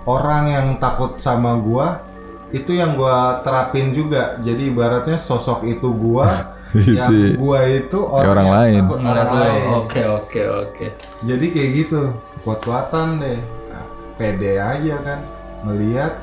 orang 0.04 0.44
yang 0.48 0.68
takut 0.76 1.22
sama 1.22 1.54
gua 1.56 2.02
itu 2.50 2.74
yang 2.74 2.98
gua 2.98 3.46
terapin 3.46 3.94
juga 3.94 4.42
jadi 4.42 4.74
ibaratnya 4.74 5.22
sosok 5.22 5.64
itu 5.64 5.86
gua 5.92 6.34
yang 6.98 7.10
ya. 7.10 7.34
gua 7.36 7.60
itu 7.66 8.00
orang, 8.00 8.30
orang 8.30 8.46
yang 8.46 8.56
lain. 8.56 8.82
takut 8.84 9.00
orang 9.02 9.30
lain 9.32 9.64
Oke 9.76 10.02
oke 10.06 10.42
oke. 10.64 10.86
jadi 11.22 11.46
kayak 11.50 11.70
gitu 11.76 12.00
kuat-kuatan 12.42 13.08
deh 13.20 13.40
Nah, 13.68 13.86
pede 14.16 14.54
aja 14.56 14.96
kan 15.00 15.20
melihat 15.62 16.14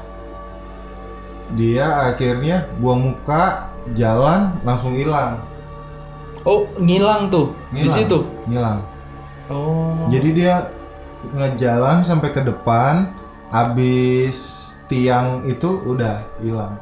dia 1.52 1.86
akhirnya 2.04 2.66
buang 2.76 3.12
muka 3.12 3.70
jalan 3.92 4.58
langsung 4.62 4.92
hilang 4.92 5.38
Oh 6.42 6.62
ngilang 6.76 7.26
tuh 7.26 7.54
di 7.70 7.82
Ngilang. 7.82 7.96
situ. 7.96 8.18
ngilang 8.46 8.78
Oh. 9.46 9.94
jadi 10.06 10.28
dia 10.30 10.54
ngejalan 11.28 12.02
sampai 12.02 12.30
ke 12.30 12.42
depan 12.42 13.14
abis 13.48 14.36
tiang 14.84 15.42
itu 15.44 15.66
udah 15.82 16.22
hilang 16.38 16.74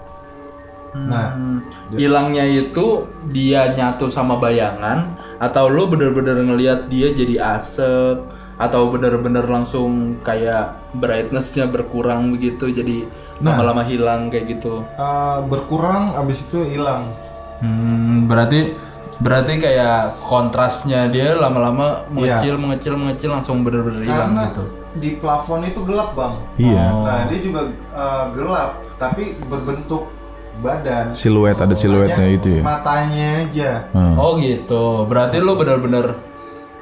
Nah, 0.94 1.34
Hmm, 1.34 1.58
hilangnya 1.90 2.46
itu 2.46 3.02
dia 3.26 3.74
nyatu 3.74 4.06
sama 4.06 4.38
bayangan 4.38 5.10
atau 5.36 5.66
lu 5.66 5.90
bener-bener 5.90 6.38
ngelihat 6.40 6.86
dia 6.86 7.10
jadi 7.10 7.58
asap 7.58 8.22
atau 8.54 8.86
bener-bener 8.86 9.42
langsung 9.42 10.14
kayak 10.22 10.78
brightnessnya 10.94 11.66
berkurang 11.66 12.30
begitu 12.30 12.70
jadi 12.70 13.10
lama-lama 13.42 13.82
hilang 13.82 14.30
kayak 14.30 14.54
gitu. 14.54 14.86
eh, 14.86 15.38
berkurang 15.44 16.14
abis 16.14 16.46
itu 16.46 16.62
hilang. 16.62 17.10
Hmm, 17.58 18.30
berarti 18.30 18.78
berarti 19.18 19.58
kayak 19.58 20.22
kontrasnya 20.22 21.06
dia 21.06 21.34
lama-lama 21.34 22.06
mengecil 22.06 22.54
mengecil 22.54 22.94
mengecil 22.94 23.30
langsung 23.30 23.62
bener-bener 23.62 24.06
hilang 24.06 24.30
Karena 24.30 24.42
gitu. 24.46 24.62
di 24.94 25.10
plafon 25.18 25.66
itu 25.66 25.82
gelap 25.82 26.14
bang. 26.14 26.34
Iya. 26.54 26.84
Nah 27.02 27.20
dia 27.26 27.38
juga 27.42 27.60
eh, 27.90 28.24
gelap 28.34 28.70
tapi 28.94 29.34
berbentuk 29.42 30.13
badan. 30.62 31.14
Siluet 31.16 31.56
ada 31.56 31.74
siluetnya 31.74 32.26
itu 32.28 32.60
ya. 32.60 32.62
Matanya 32.62 33.28
aja. 33.46 33.70
Hmm. 33.90 34.14
Oh 34.14 34.36
gitu. 34.38 35.08
Berarti 35.08 35.40
lu 35.40 35.58
bener-bener 35.58 36.14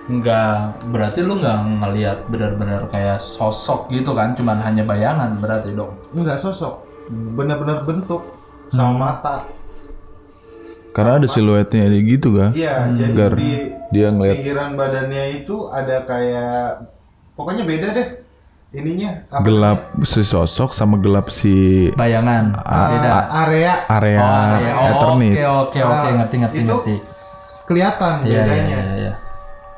nggak 0.02 0.82
berarti 0.90 1.22
lu 1.22 1.38
nggak 1.38 1.58
ngelihat 1.78 2.18
bener-bener 2.26 2.90
kayak 2.90 3.22
sosok 3.22 3.86
gitu 3.94 4.18
kan 4.18 4.34
cuman 4.34 4.58
hanya 4.58 4.82
bayangan 4.82 5.38
berarti 5.38 5.78
dong 5.78 5.94
Enggak 6.10 6.42
sosok, 6.42 6.82
benar-benar 7.38 7.86
bentuk 7.86 8.26
sama 8.74 9.14
mata. 9.14 9.46
Karena 10.92 11.22
ada 11.22 11.28
siluetnya 11.30 11.88
dia 11.88 12.02
gitu 12.04 12.28
kan. 12.36 12.50
Iya, 12.52 12.90
jadi 12.92 13.14
Gar- 13.16 13.38
di 13.38 13.52
Dia 13.92 14.08
ngeliat 14.12 14.34
pinggiran 14.40 14.70
badannya 14.76 15.24
itu 15.40 15.56
ada 15.68 16.04
kayak 16.04 16.84
pokoknya 17.36 17.64
beda 17.64 17.88
deh 17.92 18.08
ininya 18.72 19.10
apa 19.28 19.44
gelap 19.44 19.78
si 20.02 20.20
sosok 20.22 20.72
sama 20.72 20.96
gelap 20.96 21.28
si 21.28 21.88
bayangan 21.92 22.56
beda 22.56 23.12
area 23.44 23.72
area 23.86 24.18
oh, 24.18 24.48
iya. 24.56 24.72
Oh, 24.72 24.88
Eternit. 24.88 25.32
oke 25.32 25.44
oke 25.44 25.78
oke 25.78 26.06
Ah, 26.08 26.12
ngerti 26.16 26.36
ngerti 26.40 26.58
itu 26.58 26.72
ngerti 26.72 26.94
kelihatan 27.62 28.14
Iya, 28.22 28.28
iya, 28.28 28.42
bedanya. 28.42 28.76
iya, 28.78 28.92
iya. 28.98 29.12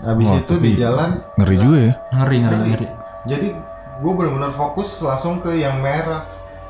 Habis 0.01 0.29
itu 0.37 0.55
di 0.59 0.71
jalan 0.75 1.11
Ngeri 1.35 1.57
juga 1.57 1.79
ya. 1.81 1.93
ngeri 2.15 2.37
ngeri 2.41 2.57
ngeri 2.69 2.87
jadi 3.25 3.47
gue 3.97 4.13
benar-benar 4.13 4.53
fokus 4.53 4.89
langsung 5.01 5.39
ke 5.39 5.55
yang 5.55 5.79
merah 5.79 6.23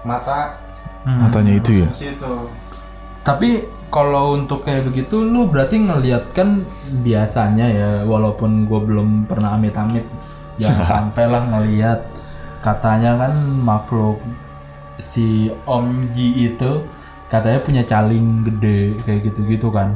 mata 0.02 0.60
Hmm. 1.04 1.28
Matanya 1.28 1.60
itu 1.60 1.84
ya. 1.84 1.88
situ. 1.92 2.48
Tapi 3.20 3.60
kalau 3.88 4.32
untuk 4.34 4.64
kayak 4.64 4.88
begitu 4.88 5.20
lu 5.20 5.44
berarti 5.44 5.76
ngelihat 5.78 6.32
kan 6.32 6.64
biasanya 6.98 7.66
ya 7.68 7.88
walaupun 8.02 8.64
gue 8.64 8.80
belum 8.80 9.28
pernah 9.28 9.52
amit-amit 9.52 10.08
jangan 10.56 10.80
sampai 11.12 11.28
lah 11.28 11.44
ngelihat 11.44 12.00
katanya 12.64 13.20
kan 13.20 13.32
makhluk 13.60 14.24
si 14.96 15.52
Om 15.68 16.08
Ji 16.16 16.48
itu 16.48 16.80
katanya 17.28 17.60
punya 17.60 17.82
caling 17.84 18.40
gede 18.48 18.96
kayak 19.04 19.20
gitu-gitu 19.28 19.68
kan. 19.68 19.92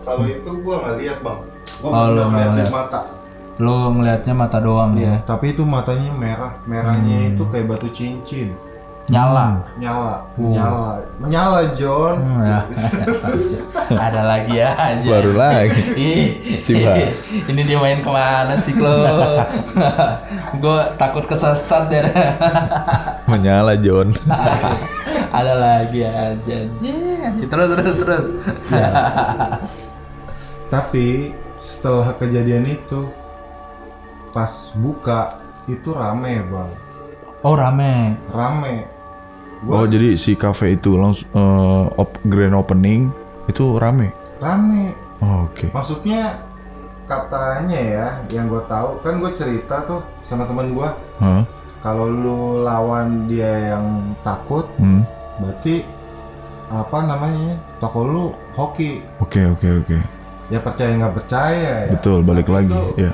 Kalau 0.00 0.24
itu 0.24 0.48
gue 0.48 0.74
nggak 0.80 0.96
lihat 1.02 1.18
bang, 1.20 1.40
gue 1.82 1.88
Oh, 1.92 2.06
di 2.08 2.62
lihat. 2.62 2.70
mata. 2.72 3.00
Lu 3.60 3.92
ngelihatnya 3.92 4.34
mata 4.36 4.58
doang 4.60 4.96
ya. 4.96 5.20
Iya, 5.20 5.28
tapi 5.28 5.52
itu 5.52 5.64
matanya 5.68 6.12
merah, 6.16 6.52
merahnya 6.64 7.32
itu 7.34 7.42
kayak 7.48 7.66
batu 7.72 7.88
cincin, 7.92 8.56
Nyala. 9.06 9.62
nyala, 9.78 10.26
nyala, 10.34 10.98
menyala 11.22 11.60
John. 11.78 12.18
Hmm, 12.18 12.42
ya. 12.42 12.60
Ada 14.10 14.20
lagi 14.26 14.58
ya 14.58 14.74
aja. 14.74 15.06
Baru 15.06 15.30
lagi. 15.38 15.78
Ih, 16.10 16.58
Si 16.58 16.74
Bas. 16.82 17.14
ini 17.54 17.62
dia 17.62 17.78
main 17.78 18.02
ke 18.02 18.10
mana 18.10 18.58
sih 18.58 18.74
lo? 18.74 18.90
Gue 20.58 20.80
takut 20.98 21.22
kesesat 21.22 21.86
deh. 21.86 22.02
Menyala 23.30 23.78
John. 23.78 24.10
Ada 25.30 25.54
lagi 25.54 26.02
aja. 26.02 26.58
Terus 27.46 27.68
terus 27.78 27.94
terus. 28.02 28.24
Tapi 30.66 31.30
setelah 31.56 32.10
kejadian 32.18 32.66
itu, 32.66 33.06
pas 34.34 34.50
buka 34.74 35.38
itu 35.66 35.94
rame 35.94 36.42
bang, 36.42 36.70
Oh 37.42 37.54
rame. 37.54 38.18
rame. 38.34 38.95
Oh 39.64 39.84
jadi 39.84 40.14
si 40.14 40.34
cafe 40.34 40.74
itu 40.74 40.94
langsung 40.94 41.26
eh, 41.30 41.84
op- 41.94 42.20
grand 42.22 42.52
opening 42.52 43.08
itu 43.46 43.76
rame. 43.76 44.12
Rame. 44.36 44.92
Oh, 45.16 45.48
Oke. 45.48 45.72
Maksudnya 45.72 46.44
katanya 47.04 47.78
ya, 47.78 48.06
yang 48.28 48.46
gue 48.46 48.60
tahu 48.66 49.00
kan 49.00 49.16
gue 49.16 49.32
cerita 49.32 49.80
tuh 49.84 50.02
sama 50.20 50.44
teman 50.44 50.74
gue, 50.74 50.88
Hah? 51.16 51.46
kalau 51.78 52.04
lu 52.04 52.38
lawan 52.60 53.24
dia 53.24 53.72
yang 53.72 53.86
takut, 54.20 54.66
Hmm. 54.76 55.06
berarti 55.38 55.86
apa 56.66 56.98
namanya 57.00 57.54
toko 57.78 58.00
lu 58.02 58.24
hoki. 58.52 59.00
Oke 59.22 59.46
oke 59.46 59.68
oke. 59.80 59.98
Ya 60.46 60.58
percaya 60.58 60.92
nggak 60.94 61.14
percaya 61.14 61.70
ya. 61.86 61.92
Betul 61.94 62.20
balik 62.20 62.44
Tapi 62.44 62.56
lagi. 62.66 62.82
Ya. 62.98 63.12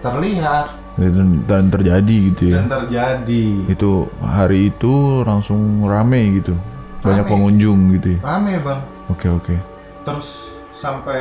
Terlihat 0.00 0.66
Dan, 1.00 1.48
dan 1.48 1.64
terjadi 1.66 2.16
gitu 2.28 2.42
ya. 2.46 2.60
dan 2.60 2.68
terjadi. 2.68 3.44
Itu 3.66 4.12
hari 4.20 4.68
itu 4.68 4.92
langsung 5.24 5.80
rame 5.82 6.36
gitu. 6.36 6.52
Banyak 7.00 7.24
Rame. 7.24 7.32
pengunjung 7.32 7.80
gitu 7.96 8.08
ya. 8.14 8.18
Rame 8.20 8.60
bang. 8.60 8.80
Oke 9.08 9.26
oke. 9.26 9.56
Terus 10.04 10.28
sampai 10.70 11.20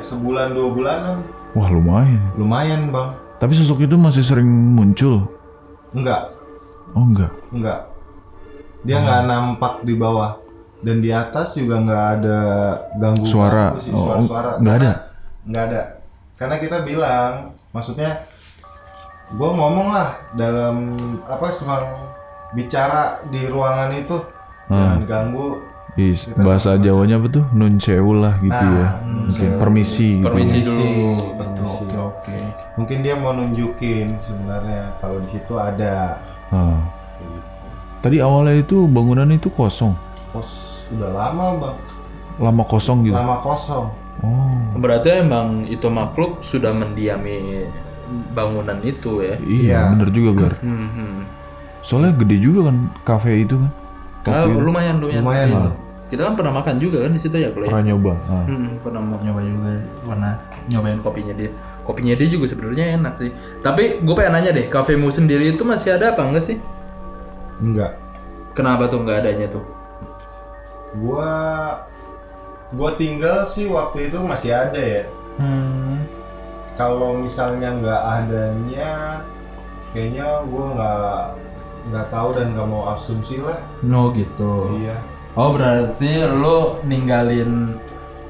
sebulan 0.00 0.50
dua 0.50 0.68
bulanan 0.70 1.16
Wah 1.52 1.68
lumayan. 1.68 2.24
lumayan 2.34 2.88
bang. 2.88 3.12
Tapi 3.36 3.52
sosok 3.52 3.84
itu 3.84 3.94
masih 3.94 4.24
sering 4.24 4.48
muncul. 4.48 5.28
Enggak, 5.90 6.32
Oh 6.92 7.04
enggak. 7.04 7.28
enggak. 7.48 7.84
Dia 8.80 8.98
nggak 8.98 9.22
nampak 9.24 9.74
di 9.82 9.92
bawah 9.92 10.40
dan 10.80 10.98
di 10.98 11.10
atas 11.10 11.52
juga 11.52 11.76
nggak 11.78 12.04
ada 12.14 12.38
ganggu 12.94 13.24
Suara. 13.24 13.76
sih, 13.76 13.92
Oh, 13.92 14.08
suara-suara. 14.08 14.56
nggak 14.56 14.74
Karena- 14.74 14.96
ada? 14.96 15.44
Nggak 15.44 15.64
ada. 15.64 15.82
Karena 16.32 16.56
kita 16.56 16.76
bilang, 16.80 17.32
maksudnya, 17.68 18.24
gue 19.28 19.50
ngomong 19.50 19.88
lah 19.88 20.16
dalam 20.32 20.92
apa 21.24 21.52
semang 21.52 21.84
bicara 22.50 23.20
di 23.28 23.44
ruangan 23.44 23.92
itu 23.92 24.16
jangan 24.66 25.02
ganggu. 25.04 25.48
Is, 25.98 26.30
bahasa 26.30 26.78
Jawanya 26.78 27.18
apa 27.18 27.26
tuh? 27.26 27.44
Nun 27.50 27.82
sewu 27.82 28.22
lah 28.22 28.38
gitu 28.38 28.54
ya. 28.54 29.02
Mungkin 29.02 29.50
permisi 29.58 30.22
gitu. 30.22 30.30
Permisi 30.30 30.58
dulu. 30.62 30.86
Permisi. 31.34 31.82
Oke 31.84 31.98
oke. 31.98 32.36
Mungkin 32.78 32.98
dia 33.02 33.14
mau 33.18 33.34
nunjukin 33.34 34.14
sebenarnya 34.16 34.94
kalau 35.02 35.18
di 35.18 35.28
situ 35.28 35.54
ada 35.58 36.22
Ah. 36.48 36.80
Tadi 37.98 38.22
awalnya 38.22 38.56
itu 38.56 38.86
bangunan 38.86 39.28
itu 39.28 39.50
kosong. 39.50 39.92
pos 40.30 40.48
udah 40.88 41.10
lama 41.10 41.44
bang, 41.60 41.76
Lama 42.40 42.62
kosong 42.64 43.04
gitu. 43.04 43.12
lama 43.12 43.36
kosong. 43.42 43.90
Oh. 44.22 44.48
Berarti 44.78 45.20
emang 45.20 45.66
itu 45.66 45.90
makhluk 45.90 46.40
sudah 46.40 46.70
mendiami 46.72 47.66
bangunan 48.32 48.78
itu 48.82 49.20
ya. 49.20 49.36
Iya, 49.40 49.58
Iya. 49.62 49.80
bener 49.94 50.08
juga 50.10 50.30
Gar. 50.36 50.54
Hmm, 50.64 50.88
hmm. 50.92 51.16
Soalnya 51.84 52.12
gede 52.18 52.36
juga 52.40 52.68
kan 52.68 52.76
kafe 53.04 53.44
itu 53.44 53.56
kan. 53.56 53.70
Ah, 54.28 54.44
lumayan 54.44 55.00
lumayan. 55.00 55.22
Lumayan, 55.24 55.48
Itu. 55.48 55.56
Bang. 55.56 55.76
Kita 56.08 56.20
kan 56.24 56.34
pernah 56.40 56.52
makan 56.56 56.76
juga 56.80 57.04
kan 57.04 57.12
di 57.12 57.20
situ 57.20 57.36
ya, 57.36 57.48
Clay? 57.52 57.68
Pernah 57.68 57.84
nyoba. 57.84 58.12
Ah. 58.28 58.44
Hmm, 58.48 58.80
pernah 58.80 59.00
mau 59.00 59.20
nyoba 59.20 59.40
juga, 59.44 59.72
pernah 60.04 60.32
nyobain 60.68 61.00
kopinya 61.00 61.34
dia. 61.36 61.50
Kopinya 61.84 62.12
dia 62.16 62.28
juga 62.28 62.46
sebenarnya 62.48 62.96
enak 63.00 63.14
sih. 63.20 63.32
Tapi 63.60 64.04
gue 64.04 64.14
pengen 64.16 64.32
nanya 64.36 64.50
deh, 64.52 64.68
kafemu 64.68 65.08
sendiri 65.08 65.52
itu 65.52 65.64
masih 65.64 65.96
ada 65.96 66.12
apa 66.12 66.24
enggak 66.24 66.44
sih? 66.44 66.56
Enggak. 67.60 67.96
Kenapa 68.52 68.88
tuh 68.88 69.04
nggak 69.04 69.24
adanya 69.24 69.46
tuh? 69.48 69.64
Gua 70.96 71.30
gua 72.72 72.90
tinggal 72.96 73.44
sih 73.48 73.68
waktu 73.68 74.12
itu 74.12 74.18
masih 74.20 74.50
ada 74.52 74.80
ya. 74.80 75.02
Hmm. 75.40 75.87
Kalau 76.78 77.18
misalnya 77.18 77.74
nggak 77.74 78.02
adanya, 78.22 79.18
kayaknya 79.90 80.46
gua 80.46 80.64
nggak 80.78 81.18
nggak 81.90 82.06
tahu 82.06 82.28
dan 82.38 82.54
nggak 82.54 82.68
mau 82.70 82.94
asumsi 82.94 83.42
lah. 83.42 83.58
No 83.82 84.14
gitu. 84.14 84.78
Iya. 84.78 84.94
Oh 85.34 85.50
berarti 85.50 86.22
lo 86.22 86.78
ninggalin 86.86 87.74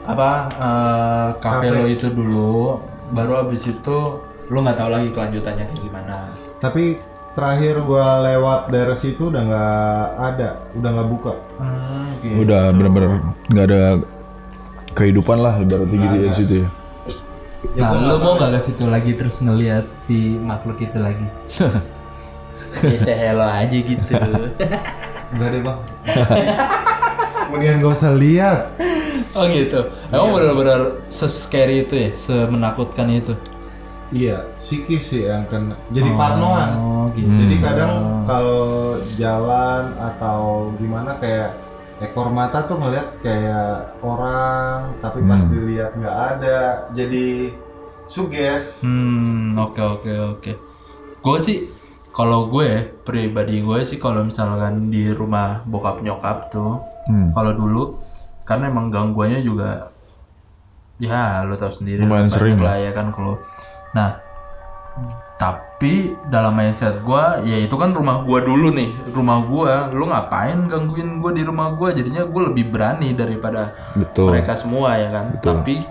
apa 0.09 0.31
eh, 0.49 1.29
kafe 1.45 1.69
Kafe. 1.69 1.77
lo 1.77 1.85
itu 1.93 2.09
dulu, 2.09 2.81
baru 3.13 3.45
abis 3.45 3.69
itu 3.69 3.99
lo 4.49 4.59
nggak 4.65 4.81
tahu 4.81 4.91
lagi 4.97 5.09
kelanjutannya 5.13 5.65
kayak 5.69 5.83
gimana. 5.85 6.33
Tapi 6.57 6.97
terakhir 7.37 7.85
gua 7.85 8.25
lewat 8.25 8.73
daerah 8.73 8.97
situ 8.97 9.29
udah 9.29 9.43
nggak 9.45 10.05
ada, 10.17 10.51
udah 10.73 10.91
nggak 10.97 11.09
buka. 11.13 11.33
Hmm, 11.61 12.17
gitu. 12.25 12.49
Udah 12.49 12.73
bener-bener 12.73 13.13
nggak 13.53 13.67
ada 13.69 13.83
kehidupan 14.97 15.37
lah 15.37 15.61
ibaratnya 15.61 15.99
gitu 16.01 16.17
ya 16.25 16.33
situ 16.33 16.55
ya. 16.65 16.69
Nah, 17.59 17.90
lo 17.99 18.23
mau 18.23 18.38
nggak 18.38 18.55
ke 18.55 18.61
situ 18.71 18.87
lagi 18.87 19.18
terus 19.18 19.42
ngelihat 19.42 19.83
si 19.99 20.38
makhluk 20.38 20.79
itu 20.79 20.99
lagi? 20.99 21.27
ya 22.87 22.99
say 23.03 23.16
hello 23.18 23.42
aja 23.42 23.75
gitu. 23.75 24.12
Enggak 25.35 25.49
deh 25.51 25.62
bang. 25.66 25.79
Kemudian 27.49 27.81
gak 27.81 27.92
usah 27.97 28.12
lihat. 28.14 28.77
oh 29.33 29.44
gitu. 29.49 29.90
Emang 30.12 30.37
benar-benar 30.37 30.81
se-scary 31.09 31.88
itu 31.88 31.94
ya, 31.97 32.11
semenakutkan 32.14 33.09
itu. 33.09 33.35
Iya, 34.09 34.49
psikis 34.57 35.12
sih 35.12 35.29
yang 35.29 35.44
kena. 35.49 35.77
Jadi 35.92 36.09
parnoan. 36.16 36.68
Oh 36.81 37.05
gitu. 37.12 37.29
Jadi 37.29 37.57
kadang 37.61 38.25
kalau 38.25 38.97
jalan 39.16 39.92
atau 40.01 40.73
gimana 40.81 41.16
kayak 41.21 41.57
ekor 41.99 42.31
mata 42.31 42.63
tuh 42.63 42.79
ngeliat 42.79 43.19
kayak 43.19 43.99
orang 44.01 44.95
tapi 44.99 45.19
pas 45.21 45.39
Hmm. 45.39 45.51
dilihat 45.51 45.93
nggak 45.95 46.17
ada 46.31 46.59
jadi 46.93 47.51
suges 48.07 48.83
Hmm, 48.83 49.53
oke 49.55 49.77
oke 49.77 50.13
oke. 50.33 50.53
Gue 51.19 51.39
sih 51.41 51.59
kalau 52.11 52.47
gue 52.47 52.69
pribadi 53.03 53.61
gue 53.61 53.79
sih 53.83 53.97
kalau 53.97 54.23
misalkan 54.23 54.89
di 54.89 55.11
rumah 55.11 55.63
bokap 55.65 56.01
nyokap 56.01 56.49
tuh, 56.49 56.79
Hmm. 57.07 57.31
kalau 57.33 57.53
dulu 57.53 57.83
karena 58.43 58.69
emang 58.69 58.89
gangguannya 58.89 59.41
juga 59.41 59.93
ya 60.97 61.45
lo 61.45 61.55
tau 61.55 61.71
sendiri 61.71 62.01
Lumayan 62.01 62.27
sering 62.27 62.59
lah 62.59 62.75
ya 62.75 62.91
kan 62.91 63.13
kalau 63.13 63.39
nah 63.93 64.19
tapi 65.38 66.18
dalam 66.27 66.51
mindset 66.59 66.98
gue 66.98 67.24
ya 67.46 67.62
itu 67.62 67.79
kan 67.79 67.94
rumah 67.94 68.27
gue 68.27 68.38
dulu 68.42 68.74
nih. 68.74 68.90
Rumah 69.14 69.38
gue 69.46 69.72
lu 69.94 70.11
ngapain 70.11 70.66
gangguin 70.66 71.22
gue 71.22 71.31
di 71.38 71.42
rumah 71.46 71.79
gue 71.79 71.94
jadinya 71.94 72.27
gue 72.27 72.42
lebih 72.51 72.74
berani 72.74 73.14
daripada 73.14 73.70
Betul. 73.94 74.35
mereka 74.35 74.59
semua 74.59 74.98
ya 74.98 75.14
kan? 75.14 75.38
Tapi 75.38 75.87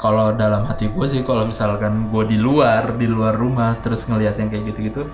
kalau 0.00 0.32
dalam 0.32 0.64
hati 0.64 0.88
gue 0.88 1.06
sih 1.12 1.20
kalau 1.28 1.44
misalkan 1.44 2.08
gue 2.08 2.24
di 2.24 2.40
luar 2.40 2.96
di 2.96 3.04
luar 3.04 3.36
rumah 3.36 3.76
terus 3.84 4.08
ngelihat 4.08 4.40
yang 4.40 4.48
kayak 4.48 4.72
gitu-gitu 4.72 5.12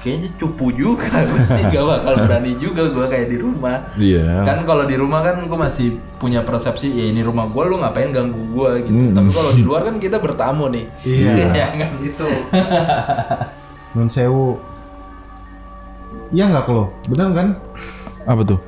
kayaknya 0.00 0.30
cupu 0.34 0.72
juga 0.72 1.12
gue 1.28 1.42
sih 1.42 1.60
gak 1.62 1.80
bakal 1.82 2.14
berani 2.20 2.56
juga 2.56 2.82
gue 2.86 3.06
kayak 3.06 3.28
di 3.28 3.36
rumah 3.36 3.84
Iya. 3.94 4.42
kan 4.42 4.64
kalau 4.64 4.84
di 4.84 4.94
rumah 4.94 5.20
kan 5.20 5.40
gue 5.40 5.58
masih 5.58 5.88
punya 6.16 6.40
persepsi 6.40 6.88
ya 6.88 7.04
ini 7.06 7.20
rumah 7.20 7.46
gue 7.46 7.62
lu 7.62 7.76
ngapain 7.76 8.08
ganggu 8.08 8.40
gue 8.50 8.70
gitu 8.84 9.12
tapi 9.12 9.28
kalau 9.28 9.50
di 9.50 9.62
luar 9.68 9.80
kan 9.82 9.96
kita 9.96 10.16
bertamu 10.16 10.68
nih 10.68 10.84
Iya. 11.02 11.32
Ya 11.60 11.66
kan? 11.74 11.90
itu 12.00 12.28
nun 13.90 14.08
sewu 14.08 14.56
iya 16.30 16.46
nggak 16.46 16.66
lo 16.66 16.94
bener 17.06 17.28
kan 17.32 17.48
Apa 18.22 18.42
tuh? 18.44 18.60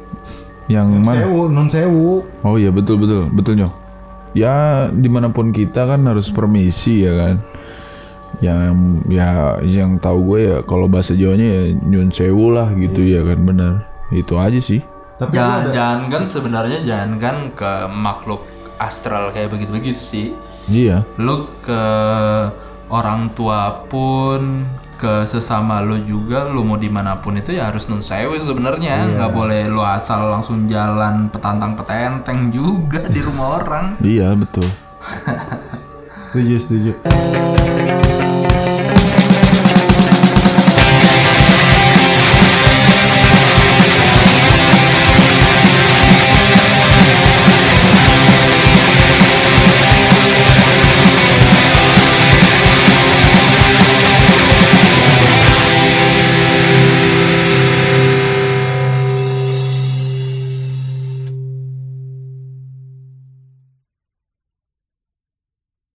Yang 0.67 0.89
mana? 0.99 1.15
sewu 1.17 1.41
nun 1.47 1.69
sewu 1.69 2.25
Oh 2.41 2.57
iya 2.57 2.69
betul 2.69 2.97
betul 2.99 3.29
betul 3.29 3.55
nyok. 3.55 3.73
Ya 4.33 4.55
di 4.89 5.07
mana 5.07 5.29
pun 5.29 5.53
kita 5.53 5.85
kan 5.85 6.01
harus 6.03 6.29
permisi 6.29 7.05
ya 7.05 7.13
kan. 7.15 7.35
Yang 8.43 8.75
ya 9.07 9.29
yang 9.63 9.97
tahu 9.97 10.19
gue 10.29 10.41
ya 10.45 10.57
kalau 10.63 10.85
bahasa 10.85 11.15
Jawanya 11.15 11.47
ya 11.47 11.63
nyun 11.79 12.11
sewu 12.11 12.51
lah 12.51 12.75
gitu 12.75 13.01
ya 13.01 13.23
kan 13.23 13.39
benar. 13.41 13.73
Itu 14.11 14.37
aja 14.37 14.59
sih. 14.59 14.83
tapi 15.13 15.39
jangan 15.39 15.55
ada 15.57 15.71
jangan 15.71 16.01
kan 16.09 16.23
sebenarnya 16.27 16.79
jangan 16.83 17.11
kan 17.17 17.37
ke 17.55 17.71
makhluk 17.89 18.43
astral 18.77 19.31
kayak 19.31 19.49
begitu 19.49 19.71
begitu 19.71 20.01
sih 20.03 20.27
Iya. 20.67 21.07
lu 21.15 21.47
ke 21.59 21.83
orang 22.89 23.31
tua 23.31 23.87
pun 23.87 24.67
ke 24.97 25.23
sesama 25.25 25.79
lu 25.79 25.99
juga 26.01 26.43
lu 26.45 26.63
mau 26.63 26.75
di 26.75 26.87
mana 26.87 27.15
pun 27.17 27.35
itu 27.35 27.55
ya 27.55 27.71
harus 27.71 27.87
nun 27.87 28.03
sewu 28.03 28.35
sebenarnya 28.37 29.15
nggak 29.15 29.31
boleh 29.31 29.67
lu 29.67 29.79
asal 29.81 30.27
langsung 30.27 30.67
jalan 30.67 31.31
petantang 31.31 31.75
petenteng 31.75 32.51
juga 32.51 33.07
di 33.07 33.21
rumah 33.21 33.63
orang 33.63 33.87
Iya 34.01 34.35
betul. 34.35 34.67
setuju 36.21 36.55
setuju 36.59 36.93